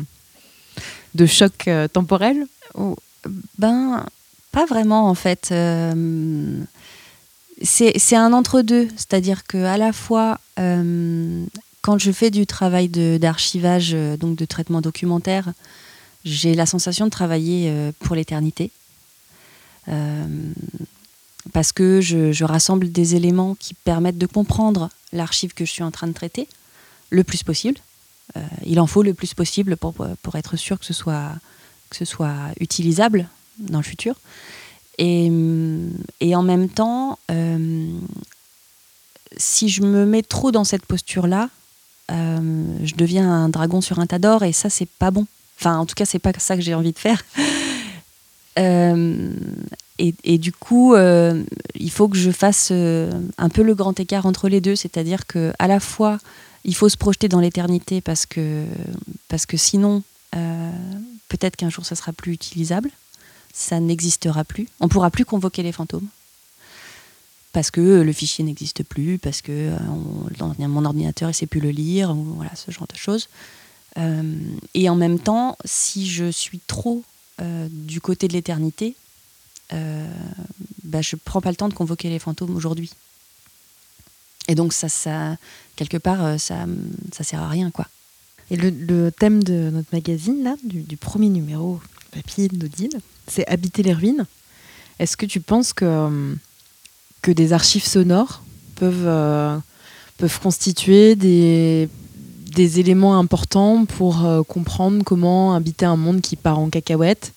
de 1.15 1.27
choc 1.27 1.69
euh, 1.69 1.87
temporel? 1.89 2.47
Oh, 2.75 2.97
Ben, 3.59 4.05
pas 4.51 4.67
vraiment 4.67 5.09
en 5.09 5.15
fait. 5.15 5.53
c'est 7.63 8.17
un 8.17 8.33
entre-deux, 8.33 8.89
c'est-à-dire 8.97 9.45
que 9.47 9.59
à 9.65 9.79
la 9.79 9.93
fois 9.93 10.39
quand 11.85 11.99
je 11.99 12.11
fais 12.13 12.31
du 12.31 12.47
travail 12.47 12.89
d'archivage, 12.89 13.91
euh, 13.93 14.17
donc 14.17 14.37
de 14.37 14.47
traitement 14.47 14.81
documentaire, 14.81 15.53
j'ai 16.25 16.55
la 16.55 16.67
sensation 16.67 17.07
de 17.07 17.11
travailler 17.11 17.69
euh, 17.69 17.93
pour 18.01 18.17
l'éternité. 18.17 18.71
Euh, 19.89 20.27
parce 21.53 21.73
que 21.73 22.01
je, 22.01 22.43
rassemble 22.45 22.91
des 22.91 23.17
éléments 23.17 23.55
qui 23.55 23.75
permettent 23.75 24.19
de 24.19 24.27
comprendre 24.27 24.89
l'archive 25.13 25.53
que 25.53 25.65
je 25.65 25.71
suis 25.71 25.83
en 25.83 25.91
train 25.91 26.07
de 26.07 26.15
traiter 26.15 26.49
le 27.11 27.23
plus 27.23 27.43
possible. 27.43 27.79
il 28.65 28.81
en 28.81 28.87
faut 28.87 29.03
le 29.03 29.13
plus 29.13 29.35
possible 29.35 29.77
pour, 29.77 29.95
pour 30.23 30.37
être 30.37 30.57
sûr 30.57 30.79
que 30.79 30.87
ce, 30.87 30.95
soit, 30.95 31.33
que 31.91 31.97
ce 31.97 32.07
soit 32.07 32.35
utilisable 32.61 33.29
dans 33.59 33.79
le 33.79 33.85
futur. 33.85 34.17
Et, 34.97 35.31
et 36.21 36.35
en 36.35 36.43
même 36.43 36.71
temps, 36.71 37.19
si 39.37 39.69
je 39.69 39.83
me 39.83 40.07
mets 40.07 40.23
trop 40.23 40.51
dans 40.51 40.65
cette 40.65 40.87
posture-là, 40.87 41.51
euh, 42.11 42.79
je 42.85 42.95
deviens 42.97 43.31
un 43.31 43.49
dragon 43.49 43.81
sur 43.81 43.99
un 43.99 44.07
tas 44.07 44.19
d'or 44.19 44.43
et 44.43 44.53
ça 44.53 44.69
c'est 44.71 44.89
pas 44.89 45.11
bon. 45.11 45.27
Enfin 45.65 45.79
en 45.79 45.87
tout 45.87 45.95
cas 45.95 46.05
c'est 46.05 46.19
pas 46.19 46.33
ça 46.37 46.57
que 46.57 46.63
j'ai 46.63 46.75
envie 46.75 46.93
de 46.93 46.99
faire. 46.99 47.23
Euh, 48.57 49.33
et, 49.99 50.39
du 50.39 50.53
coup, 50.53 50.95
euh, 50.95 51.43
il 51.75 51.91
faut 51.91 52.07
que 52.07 52.17
je 52.17 52.31
fasse 52.31 52.69
euh, 52.71 53.11
un 53.37 53.49
peu 53.49 53.65
le 53.65 53.75
grand 53.75 53.99
écart 53.99 54.27
entre 54.27 54.49
les 54.49 54.61
deux, 54.61 54.77
c'est-à-dire 54.77 55.27
que 55.27 55.53
à 55.59 55.67
la 55.67 55.81
fois, 55.81 56.21
il 56.65 56.77
faut 56.77 56.89
se 56.89 56.97
projeter 56.97 57.29
dans 57.29 57.41
l'éternité 57.41 58.01
parce 58.01 58.27
que, 58.27 58.65
parce 59.27 59.45
que 59.45 59.57
sinon, 59.57 60.05
peut-être 61.29 61.57
qu'un 61.57 61.69
jour, 61.69 61.85
ça 61.85 61.97
sera 61.97 62.13
plus 62.13 62.33
utilisable, 62.33 62.91
ça 63.53 63.81
n'existera 63.81 64.45
plus, 64.45 64.69
on 64.79 64.87
pourra 64.87 65.11
plus 65.11 65.25
convoquer 65.25 65.65
les 65.65 65.73
fantômes 65.73 66.07
parce 67.53 67.73
que 67.73 68.03
le 68.03 68.13
fichier 68.13 68.45
n'existe 68.45 68.85
plus, 68.85 69.19
parce 69.19 69.43
que 69.43 69.73
mon 70.61 70.85
ordinateur 70.85 71.27
ne 71.27 71.33
sait 71.33 71.47
plus 71.47 71.61
le 71.61 71.71
lire, 71.71 72.11
ou 72.11 72.23
voilà 72.37 72.55
ce 72.55 72.71
genre 72.71 72.87
de 72.87 72.97
choses. 72.97 73.29
Et 73.97 74.89
en 74.89 74.97
même 74.97 75.19
temps, 75.19 75.57
si 75.65 76.09
je 76.09 76.31
suis 76.31 76.61
trop 76.61 77.03
du 77.39 78.01
côté 78.01 78.29
de 78.29 78.33
l'éternité, 78.33 78.97
euh, 79.73 80.07
bah, 80.85 81.01
je 81.01 81.17
prends 81.17 81.41
pas 81.41 81.51
le 81.51 81.57
temps 81.57 81.69
de 81.69 81.75
convoquer 81.75 82.09
les 82.11 82.19
fantômes 82.19 82.55
aujourd'hui. 82.55 82.91
Et 84.49 84.55
donc, 84.55 84.73
ça, 84.73 84.89
quelque 85.77 85.97
part, 85.97 86.25
euh, 86.25 86.39
ça, 86.39 86.67
ça 87.13 87.25
sert 87.25 87.41
à 87.41 87.49
rien, 87.49 87.71
quoi. 87.71 87.87
Et 88.51 88.57
le, 88.57 89.11
thème 89.11 89.43
de 89.43 89.71
notre 89.71 89.89
magazine, 89.93 90.45
là, 90.45 90.55
du, 90.63 90.97
premier 90.99 91.31
numéro 91.31 91.81
papier 92.13 92.49
d'Odile, 92.49 93.01
c'est 93.27 93.47
Habiter 93.49 93.83
les 93.83 93.95
ruines. 93.95 94.27
Est-ce 94.99 95.17
que 95.17 95.25
tu 95.25 95.41
penses 95.41 95.73
que, 95.73 95.85
euh, 95.87 96.35
que 97.23 97.33
des 97.33 97.55
archives 97.55 97.87
sonores 97.87 98.43
peuvent, 98.75 99.07
euh, 99.07 99.59
peuvent 100.19 100.39
constituer 100.41 101.17
des, 101.17 101.89
des 102.55 102.81
éléments 102.81 103.19
importants 103.19 103.85
pour 103.85 104.25
comprendre 104.49 105.05
comment 105.05 105.55
habiter 105.55 105.87
un 105.87 105.97
monde 105.97 106.21
qui 106.21 106.37
part 106.37 106.59
en 106.59 106.71
cacahuète 106.71 107.33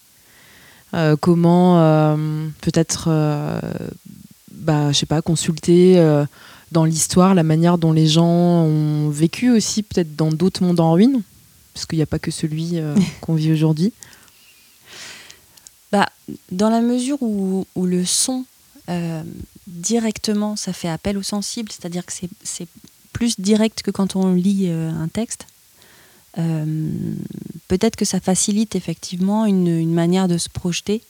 euh, 0.94 1.18
comment 1.18 1.82
euh, 1.82 2.48
peut-être, 2.62 3.08
euh, 3.10 3.60
bah, 4.52 4.92
je 4.92 4.98
sais 4.98 5.06
pas, 5.06 5.22
consulter 5.22 6.02
dans 6.72 6.86
l'histoire 6.86 7.36
la 7.36 7.44
manière 7.44 7.78
dont 7.78 7.92
les 7.92 8.08
gens 8.08 8.26
ont 8.26 9.10
vécu 9.10 9.52
aussi, 9.52 9.84
peut-être 9.84 10.16
dans 10.16 10.32
d'autres 10.32 10.64
mondes 10.64 10.80
en 10.80 10.94
ruine, 10.94 11.22
parce 11.74 11.86
qu'il 11.86 11.98
n'y 11.98 12.04
a 12.04 12.08
pas 12.08 12.20
que 12.20 12.32
celui 12.32 12.80
qu'on 13.22 13.36
vit 13.36 13.52
aujourd'hui. 13.52 13.94
Bah, 15.92 16.08
dans 16.52 16.70
la 16.70 16.82
mesure 16.82 17.18
où, 17.22 17.66
où 17.76 17.86
le 17.86 18.06
son, 18.06 18.46
directement, 19.68 20.56
ça 20.56 20.74
fait 20.74 20.90
appel 20.90 21.18
au 21.18 21.24
sensible, 21.24 21.72
c'est-à-dire 21.72 22.06
que 22.06 22.14
c'est 22.44 22.68
plus 23.14 23.40
direct 23.40 23.82
que 23.82 23.92
quand 23.92 24.16
on 24.16 24.34
lit 24.34 24.70
un 24.70 25.08
texte. 25.08 25.48
Euh, 26.38 26.92
peut-être 27.68 27.96
que 27.96 28.06
ça 28.06 28.20
facilite 28.20 28.76
effectivement 28.76 29.46
une, 29.46 29.92
manière 29.94 30.28
de 30.28 30.38
se 30.38 30.50
projeter 30.50 31.02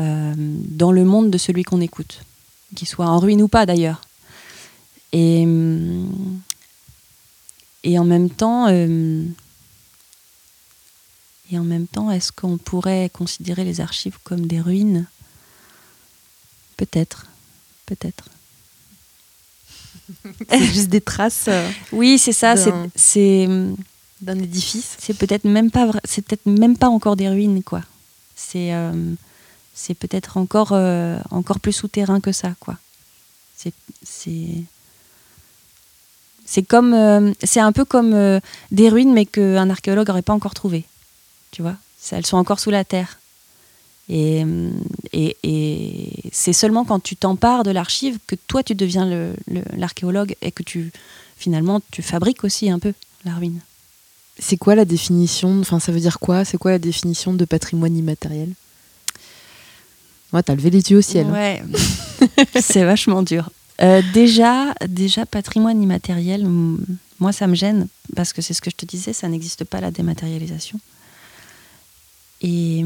euh, 0.00 0.32
dans 0.36 0.92
le 0.92 1.04
monde 1.04 1.30
de 1.30 1.36
celui 1.38 1.64
qu'on 1.64 1.82
écoute, 1.82 2.20
qu'il 2.74 2.88
soit 2.88 3.06
en 3.06 3.18
ruine 3.18 3.42
ou 3.42 3.48
pas 3.48 3.66
d'ailleurs. 3.66 4.00
Et, 5.12 5.44
euh, 5.46 6.04
et 7.84 7.98
en 7.98 8.04
même 8.04 8.30
temps, 8.30 8.68
et 8.68 9.28
en 11.58 11.64
même 11.64 11.86
temps, 11.86 12.10
est-ce 12.10 12.32
qu'on 12.32 12.56
pourrait 12.56 13.10
considérer 13.12 13.64
les 13.64 13.82
archives 13.82 14.16
comme 14.24 14.46
des 14.46 14.60
ruines? 14.60 15.06
Peut-être, 16.78 17.26
peut-être. 17.84 18.24
Juste 20.50 20.88
des 20.88 21.00
traces. 21.00 21.48
oui, 21.92 22.18
c'est 22.18 22.32
ça. 22.32 22.54
C'est 22.94 23.48
d'un 24.22 24.38
édifice. 24.38 24.96
C'est 24.98 25.16
peut-être 25.16 25.44
même 25.44 25.70
pas 25.70 25.90
c'est 26.04 26.24
peut-être 26.24 26.46
même 26.46 26.78
pas 26.78 26.88
encore 26.88 27.16
des 27.16 27.28
ruines 27.28 27.62
quoi. 27.62 27.82
C'est 28.36 28.72
euh, 28.72 29.14
c'est 29.74 29.94
peut-être 29.94 30.36
encore 30.36 30.70
euh, 30.72 31.18
encore 31.30 31.60
plus 31.60 31.72
souterrain 31.72 32.20
que 32.20 32.32
ça 32.32 32.54
quoi. 32.60 32.76
C'est 33.56 33.74
c'est 34.02 34.62
c'est 36.46 36.62
comme 36.62 36.94
euh, 36.94 37.32
c'est 37.42 37.60
un 37.60 37.72
peu 37.72 37.84
comme 37.84 38.40
des 38.70 38.88
ruines 38.88 39.12
mais 39.12 39.26
qu'un 39.26 39.68
archéologue 39.68 40.08
n'aurait 40.08 40.22
pas 40.22 40.34
encore 40.34 40.54
trouvé. 40.54 40.84
Tu 41.50 41.60
vois, 41.60 41.76
elles 42.12 42.26
sont 42.26 42.38
encore 42.38 42.60
sous 42.60 42.70
la 42.70 42.84
terre. 42.84 43.18
Et, 44.08 44.44
et, 45.12 45.36
et 45.42 46.08
c'est 46.32 46.52
seulement 46.52 46.84
quand 46.84 47.00
tu 47.00 47.16
t'empares 47.16 47.62
de 47.62 47.70
l'archive 47.70 48.18
que 48.26 48.34
toi 48.34 48.62
tu 48.62 48.74
deviens 48.74 49.08
l'archéologue 49.76 50.34
et 50.42 50.50
que 50.50 50.62
tu 50.62 50.90
finalement 51.36 51.80
tu 51.90 52.02
fabriques 52.02 52.44
aussi 52.44 52.68
un 52.68 52.78
peu 52.78 52.92
la 53.24 53.34
ruine. 53.34 53.60
C'est 54.38 54.56
quoi 54.56 54.74
la 54.74 54.84
définition 54.84 55.60
Enfin, 55.60 55.78
ça 55.78 55.92
veut 55.92 56.00
dire 56.00 56.18
quoi? 56.18 56.44
C'est 56.44 56.58
quoi 56.58 56.72
la 56.72 56.78
définition 56.78 57.32
de 57.32 57.44
patrimoine 57.44 57.96
immatériel? 57.96 58.50
Ouais, 60.32 60.42
t'as 60.42 60.54
levé 60.54 60.70
les 60.70 60.90
yeux 60.90 60.98
au 60.98 61.02
ciel. 61.02 61.26
Hein. 61.26 61.32
Ouais, 61.32 61.62
c'est 62.60 62.84
vachement 62.84 63.22
dur. 63.22 63.50
Euh, 63.82 64.00
déjà, 64.14 64.74
déjà, 64.88 65.26
patrimoine 65.26 65.82
immatériel, 65.82 66.46
moi, 67.18 67.32
ça 67.32 67.46
me 67.46 67.54
gêne 67.54 67.88
parce 68.16 68.32
que 68.32 68.40
c'est 68.40 68.54
ce 68.54 68.62
que 68.62 68.70
je 68.70 68.76
te 68.76 68.86
disais, 68.86 69.12
ça 69.12 69.28
n'existe 69.28 69.64
pas 69.64 69.80
la 69.80 69.90
dématérialisation. 69.90 70.80
Et, 72.42 72.84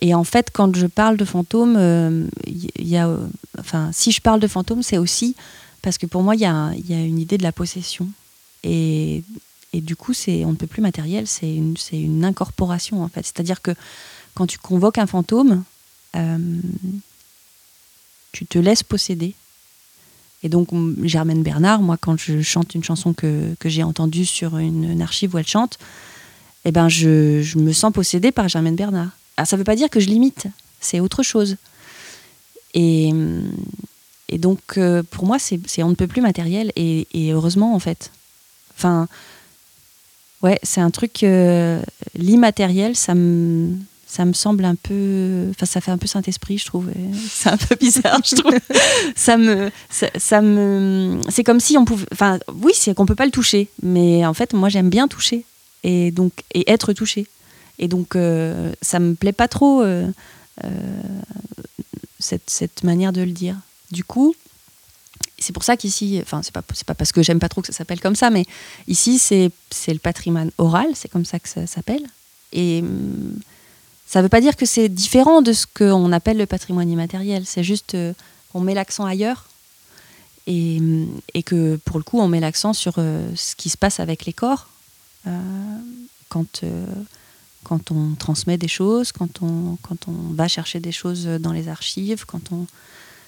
et, 0.00 0.14
en 0.14 0.24
fait, 0.24 0.50
quand 0.52 0.74
je 0.76 0.86
parle 0.86 1.16
de 1.16 1.24
fantômes, 1.24 1.76
euh, 1.76 2.26
y 2.46 2.96
a, 2.96 3.08
enfin, 3.58 3.90
si 3.92 4.10
je 4.10 4.20
parle 4.20 4.40
de 4.40 4.48
fantômes, 4.48 4.82
c'est 4.82 4.98
aussi 4.98 5.36
parce 5.80 5.96
que 5.96 6.06
pour 6.06 6.22
moi, 6.22 6.34
il 6.34 6.40
y, 6.40 6.42
y, 6.42 6.46
a 6.46 7.04
une 7.04 7.18
idée 7.18 7.38
de 7.38 7.44
la 7.44 7.52
possession. 7.52 8.08
Et 8.64 9.22
et 9.72 9.80
du 9.80 9.96
coup, 9.96 10.12
on 10.26 10.50
ne 10.50 10.56
peut 10.56 10.66
plus 10.66 10.80
matériel, 10.80 11.26
c'est 11.26 11.54
une, 11.54 11.76
une 11.92 12.24
incorporation 12.24 13.02
en 13.02 13.08
fait. 13.08 13.24
C'est-à-dire 13.24 13.60
que 13.60 13.74
quand 14.34 14.46
tu 14.46 14.58
convoques 14.58 14.98
un 14.98 15.06
fantôme, 15.06 15.62
euh, 16.16 16.38
tu 18.32 18.46
te 18.46 18.58
laisses 18.58 18.82
posséder. 18.82 19.34
Et 20.42 20.48
donc, 20.48 20.68
Germaine 21.02 21.42
Bernard, 21.42 21.82
moi, 21.82 21.96
quand 21.96 22.16
je 22.16 22.40
chante 22.40 22.74
une 22.74 22.84
chanson 22.84 23.12
que, 23.12 23.54
que 23.58 23.68
j'ai 23.68 23.82
entendue 23.82 24.24
sur 24.24 24.56
une, 24.56 25.02
archive 25.02 25.34
où 25.34 25.38
elle 25.38 25.46
chante, 25.46 25.78
eh 26.68 26.72
ben, 26.72 26.88
je, 26.88 27.42
je, 27.42 27.58
me 27.58 27.72
sens 27.72 27.92
possédée 27.92 28.32
par 28.32 28.48
Germaine 28.48 28.76
Bernard. 28.76 29.10
Alors, 29.36 29.46
ça 29.46 29.56
ne 29.56 29.60
veut 29.60 29.64
pas 29.64 29.76
dire 29.76 29.90
que 29.90 30.00
je 30.00 30.08
limite, 30.08 30.46
c'est 30.80 31.00
autre 31.00 31.22
chose. 31.22 31.56
Et, 32.74 33.12
et 34.28 34.38
donc, 34.38 34.60
euh, 34.76 35.02
pour 35.10 35.24
moi, 35.24 35.38
c'est 35.38 35.82
on 35.82 35.88
ne 35.88 35.94
peut 35.94 36.06
plus 36.06 36.20
matériel, 36.20 36.72
et, 36.76 37.06
et 37.12 37.32
heureusement, 37.32 37.74
en 37.74 37.78
fait. 37.78 38.10
Enfin, 38.76 39.08
Ouais, 40.42 40.58
c'est 40.62 40.80
un 40.80 40.90
truc. 40.90 41.22
Euh, 41.22 41.82
l'immatériel, 42.14 42.94
ça 42.94 43.14
me, 43.14 43.76
ça 44.06 44.24
me 44.24 44.32
semble 44.32 44.64
un 44.64 44.76
peu. 44.76 45.46
Enfin, 45.50 45.66
ça 45.66 45.80
fait 45.80 45.90
un 45.90 45.98
peu 45.98 46.06
Saint-Esprit, 46.06 46.58
je 46.58 46.66
trouve. 46.66 46.90
C'est 47.28 47.48
un 47.48 47.56
peu 47.56 47.74
bizarre, 47.74 48.20
je 48.24 48.36
trouve. 48.36 48.54
ça 49.16 49.36
me. 49.36 49.70
Ça, 49.90 50.40
me 50.40 51.18
c'est 51.28 51.44
comme 51.44 51.60
si 51.60 51.76
on 51.76 51.84
pouvait. 51.84 52.06
Enfin, 52.12 52.38
oui, 52.62 52.72
c'est 52.74 52.94
qu'on 52.94 53.06
peut 53.06 53.16
pas 53.16 53.26
le 53.26 53.32
toucher. 53.32 53.68
Mais 53.82 54.24
en 54.24 54.34
fait, 54.34 54.52
moi, 54.52 54.68
j'aime 54.68 54.90
bien 54.90 55.08
toucher. 55.08 55.44
Et, 55.84 56.10
donc, 56.10 56.32
et 56.52 56.70
être 56.70 56.92
touché. 56.92 57.26
Et 57.78 57.88
donc, 57.88 58.16
euh, 58.16 58.72
ça 58.82 58.98
me 58.98 59.14
plaît 59.14 59.32
pas 59.32 59.48
trop, 59.48 59.82
euh, 59.82 60.08
euh, 60.64 60.68
cette, 62.18 62.50
cette 62.50 62.82
manière 62.82 63.12
de 63.12 63.22
le 63.22 63.30
dire. 63.30 63.56
Du 63.92 64.04
coup, 64.04 64.34
c'est 65.38 65.52
pour 65.52 65.62
ça 65.62 65.76
qu'ici, 65.76 66.18
enfin, 66.20 66.42
c'est 66.42 66.52
pas, 66.52 66.62
pas 66.62 66.94
parce 66.94 67.12
que 67.12 67.22
j'aime 67.22 67.38
pas 67.38 67.48
trop 67.48 67.60
que 67.60 67.68
ça 67.68 67.72
s'appelle 67.72 68.00
comme 68.00 68.16
ça, 68.16 68.30
mais 68.30 68.44
ici, 68.88 69.18
c'est 69.18 69.50
le 69.86 69.98
patrimoine 69.98 70.50
oral, 70.58 70.88
c'est 70.94 71.08
comme 71.08 71.24
ça 71.24 71.38
que 71.38 71.48
ça 71.48 71.66
s'appelle. 71.66 72.02
Et 72.52 72.80
hum, 72.80 73.38
ça 74.06 74.22
veut 74.22 74.28
pas 74.28 74.40
dire 74.40 74.56
que 74.56 74.66
c'est 74.66 74.88
différent 74.88 75.42
de 75.42 75.52
ce 75.52 75.66
qu'on 75.66 76.12
appelle 76.12 76.38
le 76.38 76.46
patrimoine 76.46 76.90
immatériel, 76.90 77.44
c'est 77.46 77.62
juste 77.62 77.94
euh, 77.94 78.12
qu'on 78.52 78.60
met 78.60 78.74
l'accent 78.74 79.04
ailleurs 79.04 79.48
et, 80.46 80.78
hum, 80.80 81.08
et, 81.34 81.42
que 81.42 81.76
pour 81.84 81.98
le 81.98 82.04
coup, 82.04 82.18
on 82.18 82.28
met 82.28 82.40
l'accent 82.40 82.72
sur 82.72 82.94
euh, 82.98 83.30
ce 83.36 83.54
qui 83.54 83.68
se 83.68 83.76
passe 83.76 84.00
avec 84.00 84.24
les 84.24 84.32
corps 84.32 84.66
euh, 84.66 84.77
quand, 86.28 86.62
quand 87.64 87.90
on 87.90 88.14
transmet 88.14 88.58
des 88.58 88.68
choses, 88.68 89.12
quand 89.12 89.42
on, 89.42 89.76
quand 89.82 90.08
on 90.08 90.32
va 90.34 90.48
chercher 90.48 90.80
des 90.80 90.92
choses 90.92 91.24
dans 91.26 91.52
les 91.52 91.68
archives, 91.68 92.24
quand 92.26 92.52
on. 92.52 92.66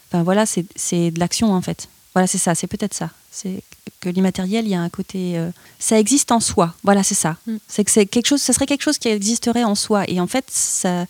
Enfin 0.09 0.23
voilà, 0.23 0.45
c'est 0.47 1.11
de 1.11 1.19
l'action 1.21 1.53
en 1.53 1.63
fait. 1.63 1.89
Voilà, 2.15 2.27
c'est 2.27 2.39
ça, 2.39 2.55
c'est 2.55 2.67
peut-être 2.67 2.95
ça. 2.95 3.11
C'est 3.31 3.63
que 4.01 4.09
l'immatériel, 4.09 4.65
il 4.67 4.71
y 4.71 4.75
a 4.75 4.81
un 4.81 4.89
côté. 4.89 5.39
Euh, 5.39 5.51
ça 5.79 5.99
existe 5.99 6.33
en 6.33 6.41
soi. 6.41 6.75
Voilà, 6.83 7.03
c'est 7.03 7.15
ça. 7.15 7.37
Mm. 7.47 7.57
C'est 7.69 7.85
que 7.85 7.91
c'est 7.91 8.07
quelque 8.07 8.27
chose, 8.27 8.41
ça 8.41 8.53
serait 8.53 8.67
quelque 8.67 8.83
chose 8.83 8.99
qui 8.99 9.09
existerait 9.09 9.65
en 9.65 9.75
soi. 9.75 10.05
Et 10.09 10.21
en 10.21 10.27
fait, 10.27 10.45
ça, 10.49 11.07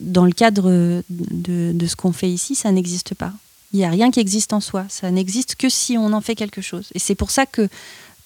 dans 0.00 0.24
le 0.24 0.32
cadre 0.32 1.02
de, 1.10 1.72
de 1.72 1.86
ce 1.86 1.94
qu'on 1.94 2.12
fait 2.12 2.30
ici, 2.30 2.54
ça 2.54 2.72
n'existe 2.72 3.14
pas. 3.14 3.32
Il 3.72 3.78
n'y 3.78 3.84
a 3.84 3.90
rien 3.90 4.10
qui 4.10 4.20
existe 4.20 4.52
en 4.52 4.60
soi. 4.60 4.86
Ça 4.88 5.10
n'existe 5.10 5.56
que 5.56 5.68
si 5.68 5.98
on 5.98 6.12
en 6.12 6.20
fait 6.20 6.34
quelque 6.34 6.62
chose. 6.62 6.88
Et 6.94 6.98
c'est 6.98 7.14
pour 7.14 7.30
ça 7.30 7.46
que, 7.46 7.68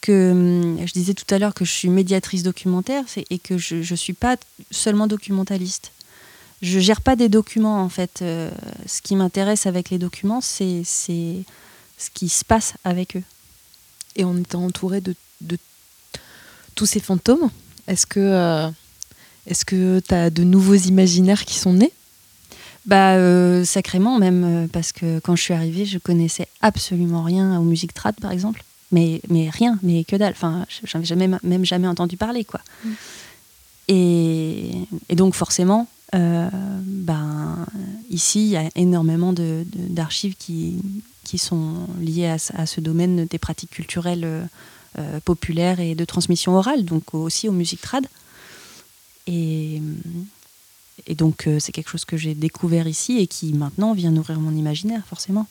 que 0.01 0.31
hum, 0.33 0.87
je 0.87 0.93
disais 0.93 1.15
tout 1.15 1.33
à 1.35 1.39
l'heure 1.39 1.55
que 1.55 1.65
je 1.65 1.73
suis 1.73 1.89
médiatrice 1.89 2.43
documentaire 2.43 3.05
et 3.31 3.39
que 3.39 3.59
je 3.59 3.77
ne 3.77 3.97
suis 3.97 4.13
pas 4.13 4.37
seulement 4.71 5.07
documentaliste. 5.07 5.93
Je 6.61 6.81
gère 6.81 7.01
pas 7.01 7.15
des 7.15 7.29
documents 7.29 7.83
en 7.83 7.89
fait. 7.89 8.21
Euh, 8.23 8.51
ce 8.87 9.01
qui 9.01 9.15
m'intéresse 9.15 9.67
avec 9.67 9.91
les 9.91 9.99
documents, 9.99 10.41
c'est 10.41 10.83
ce 10.85 12.11
qui 12.15 12.29
se 12.29 12.45
passe 12.45 12.75
avec 12.85 13.17
eux. 13.17 13.23
Et 14.17 14.25
on 14.25 14.37
était 14.39 14.57
entouré 14.57 15.01
de, 15.01 15.15
tous 16.75 16.87
ces 16.87 17.01
fantômes. 17.01 17.51
Est-ce 17.87 18.07
que 18.07 18.21
euh, 18.21 18.69
est-ce 19.47 19.65
que 19.65 20.01
tu 20.01 20.15
as 20.15 20.31
de 20.31 20.43
nouveaux 20.43 20.75
imaginaires 20.75 21.45
qui 21.45 21.59
sont 21.59 21.73
nés? 21.73 21.93
Bah 22.87 23.15
euh, 23.15 23.65
sacrément 23.65 24.19
même 24.19 24.69
parce 24.73 24.93
que 24.93 25.19
quand 25.21 25.37
je 25.37 25.43
suis 25.43 25.55
arrivée, 25.55 25.85
je 25.85 25.99
connaissais 25.99 26.49
absolument 26.61 27.23
rien 27.23 27.59
aux 27.59 27.65
musiques 27.65 27.95
trad 27.95 28.15
par 28.21 28.33
exemple, 28.33 28.65
mais 28.93 29.21
mais 29.29 29.51
rien, 29.51 29.79
mais 29.83 30.05
que 30.05 30.17
dalle. 30.17 30.33
Enfin, 30.33 30.67
jamais 30.85 31.29
même 31.43 31.65
jamais 31.65 31.89
entendu 31.89 32.17
parler 32.17 32.45
quoi. 32.45 32.61
Mm. 32.85 32.91
Et, 33.91 34.71
et, 35.09 35.15
donc 35.15 35.35
forcément, 35.35 35.89
euh, 36.15 36.49
ben 36.83 37.65
ici 38.11 38.41
il 38.47 38.51
y 38.51 38.57
a 38.57 38.69
énormément 38.77 39.33
d'archives 39.33 40.35
de, 40.35 40.39
qui 40.39 40.77
qui 41.25 41.39
sont 41.39 41.87
liées 42.01 42.27
à, 42.29 42.37
à, 42.55 42.67
ce 42.67 42.81
domaine 42.81 43.27
des 43.27 43.39
pratiques 43.39 43.71
culturelles 43.71 44.49
populaires 45.25 45.81
et 45.81 45.95
de 45.95 46.05
transmission 46.05 46.57
orale, 46.57 46.85
donc 46.85 47.15
aussi 47.15 47.49
aux 47.49 47.53
musiques 47.53 47.83
trad. 47.83 48.07
Et 49.27 49.81
et 51.07 51.15
donc, 51.15 51.47
euh, 51.47 51.59
c'est 51.59 51.73
quelque 51.73 51.91
chose 51.91 52.05
que 52.05 52.17
j'ai 52.17 52.35
découvert 52.35 52.89
ici 52.89 53.19
et 53.19 53.27
qui 53.27 53.53
maintenant 53.53 53.95
vient 53.95 54.11
nourrir 54.11 54.41
mon 54.41 54.55
imaginaire, 54.55 55.03
forcément. 55.07 55.47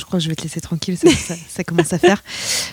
Je 0.00 0.06
crois 0.06 0.18
que 0.18 0.24
je 0.24 0.30
vais 0.30 0.34
te 0.34 0.42
laisser 0.42 0.60
tranquille, 0.60 0.96
ça, 0.96 1.64
commence 1.64 1.92
à 1.92 1.98
faire. 1.98 2.22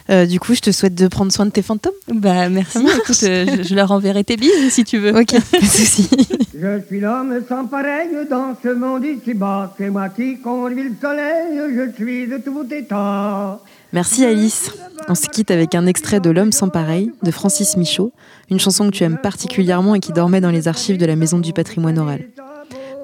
Euh, 0.09 0.25
du 0.25 0.39
coup, 0.39 0.55
je 0.55 0.61
te 0.61 0.71
souhaite 0.71 0.95
de 0.95 1.07
prendre 1.09 1.31
soin 1.31 1.45
de 1.45 1.51
tes 1.51 1.61
fantômes. 1.61 1.91
Bah, 2.07 2.47
merci. 2.47 2.79
Écoute, 2.79 3.19
euh, 3.23 3.63
je, 3.63 3.75
leur 3.75 3.91
enverrai 3.91 4.23
tes 4.23 4.37
bises 4.37 4.71
si 4.71 4.85
tu 4.85 4.97
veux. 4.97 5.09
Ok, 5.09 5.33
pas 5.51 5.59
de 5.59 5.65
souci. 5.65 6.09
Je 6.59 6.81
suis 6.87 7.01
l'homme 7.01 7.43
sans 7.47 7.65
pareil 7.65 8.07
dans 8.29 8.55
ce 8.63 8.69
monde 8.69 9.03
ici-bas. 9.03 9.75
C'est 9.77 9.89
moi 9.89 10.07
qui 10.07 10.39
conduis 10.39 10.83
le 10.83 10.95
soleil, 11.01 11.59
je 11.75 11.93
suis 11.95 12.27
de 12.27 12.37
tout 12.37 12.65
état. 12.71 13.59
Merci 13.91 14.25
Alice. 14.25 14.71
On 15.09 15.15
se 15.15 15.27
quitte 15.27 15.51
avec 15.51 15.75
un 15.75 15.85
extrait 15.85 16.19
de 16.19 16.29
L'homme 16.29 16.51
sans 16.51 16.69
pareil 16.69 17.11
de 17.23 17.31
Francis 17.31 17.77
Michaud, 17.77 18.11
une 18.49 18.59
chanson 18.59 18.85
que 18.85 18.95
tu 18.95 19.03
aimes 19.03 19.17
particulièrement 19.17 19.95
et 19.95 19.99
qui 19.99 20.13
dormait 20.13 20.41
dans 20.41 20.51
les 20.51 20.67
archives 20.67 20.97
de 20.97 21.05
la 21.05 21.15
Maison 21.15 21.39
du 21.39 21.53
patrimoine 21.53 21.99
oral. 21.99 22.21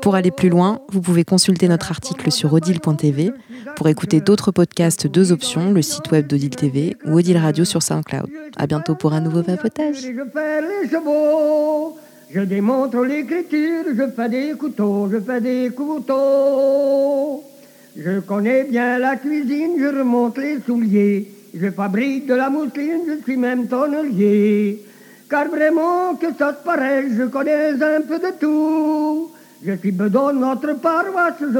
Pour 0.03 0.15
aller 0.15 0.31
plus 0.31 0.49
loin, 0.49 0.81
vous 0.89 0.99
pouvez 0.99 1.23
consulter 1.23 1.69
notre 1.69 1.89
article 1.89 2.29
sur 2.29 2.51
odile.tv 2.51 3.31
pour 3.77 3.87
écouter 3.87 4.19
d'autres 4.19 4.51
podcasts 4.51 5.07
deux 5.07 5.31
options, 5.31 5.71
le 5.71 5.81
site 5.81 6.11
web 6.11 6.27
d'Odile 6.27 6.49
TV 6.49 6.97
ou 7.05 7.17
Odile 7.17 7.37
Radio 7.37 7.63
sur 7.63 7.81
SoundCloud. 7.81 8.29
À 8.57 8.67
bientôt 8.67 8.95
pour 8.95 9.13
un 9.13 9.21
nouveau 9.21 9.41
vapotage. 9.41 10.05
Je 12.29 12.39
démontre 12.41 12.99
l'écriture, 13.05 13.85
je 13.95 14.03
fais 14.13 14.27
des 14.27 14.53
couteaux, 14.59 15.07
je 15.09 15.21
fais 15.21 15.39
des 15.39 15.69
couteaux. 15.69 17.41
Je 17.95 18.19
connais 18.19 18.65
bien 18.65 18.99
la 18.99 19.15
cuisine, 19.15 19.77
je 19.79 19.87
remonte 19.87 20.37
les 20.37 20.59
souliers. 20.65 21.31
Je 21.55 21.71
fabrique 21.71 22.25
de 22.27 22.33
la 22.33 22.49
mousseline, 22.49 23.03
je 23.07 23.23
suis 23.23 23.37
même 23.37 23.67
tonnelier. 23.67 24.81
Car 25.29 25.47
vraiment 25.47 26.15
que 26.15 26.27
ça 26.37 26.57
se 26.59 26.65
pareil, 26.65 27.05
je 27.17 27.23
connais 27.23 27.81
un 27.81 28.01
peu 28.01 28.19
de 28.19 28.33
tout. 28.37 29.31
Je 29.65 29.78
suis 29.78 29.93
bedon 29.93 30.34
notre 30.34 30.73
paroisse, 30.73 31.36
je 31.39 31.58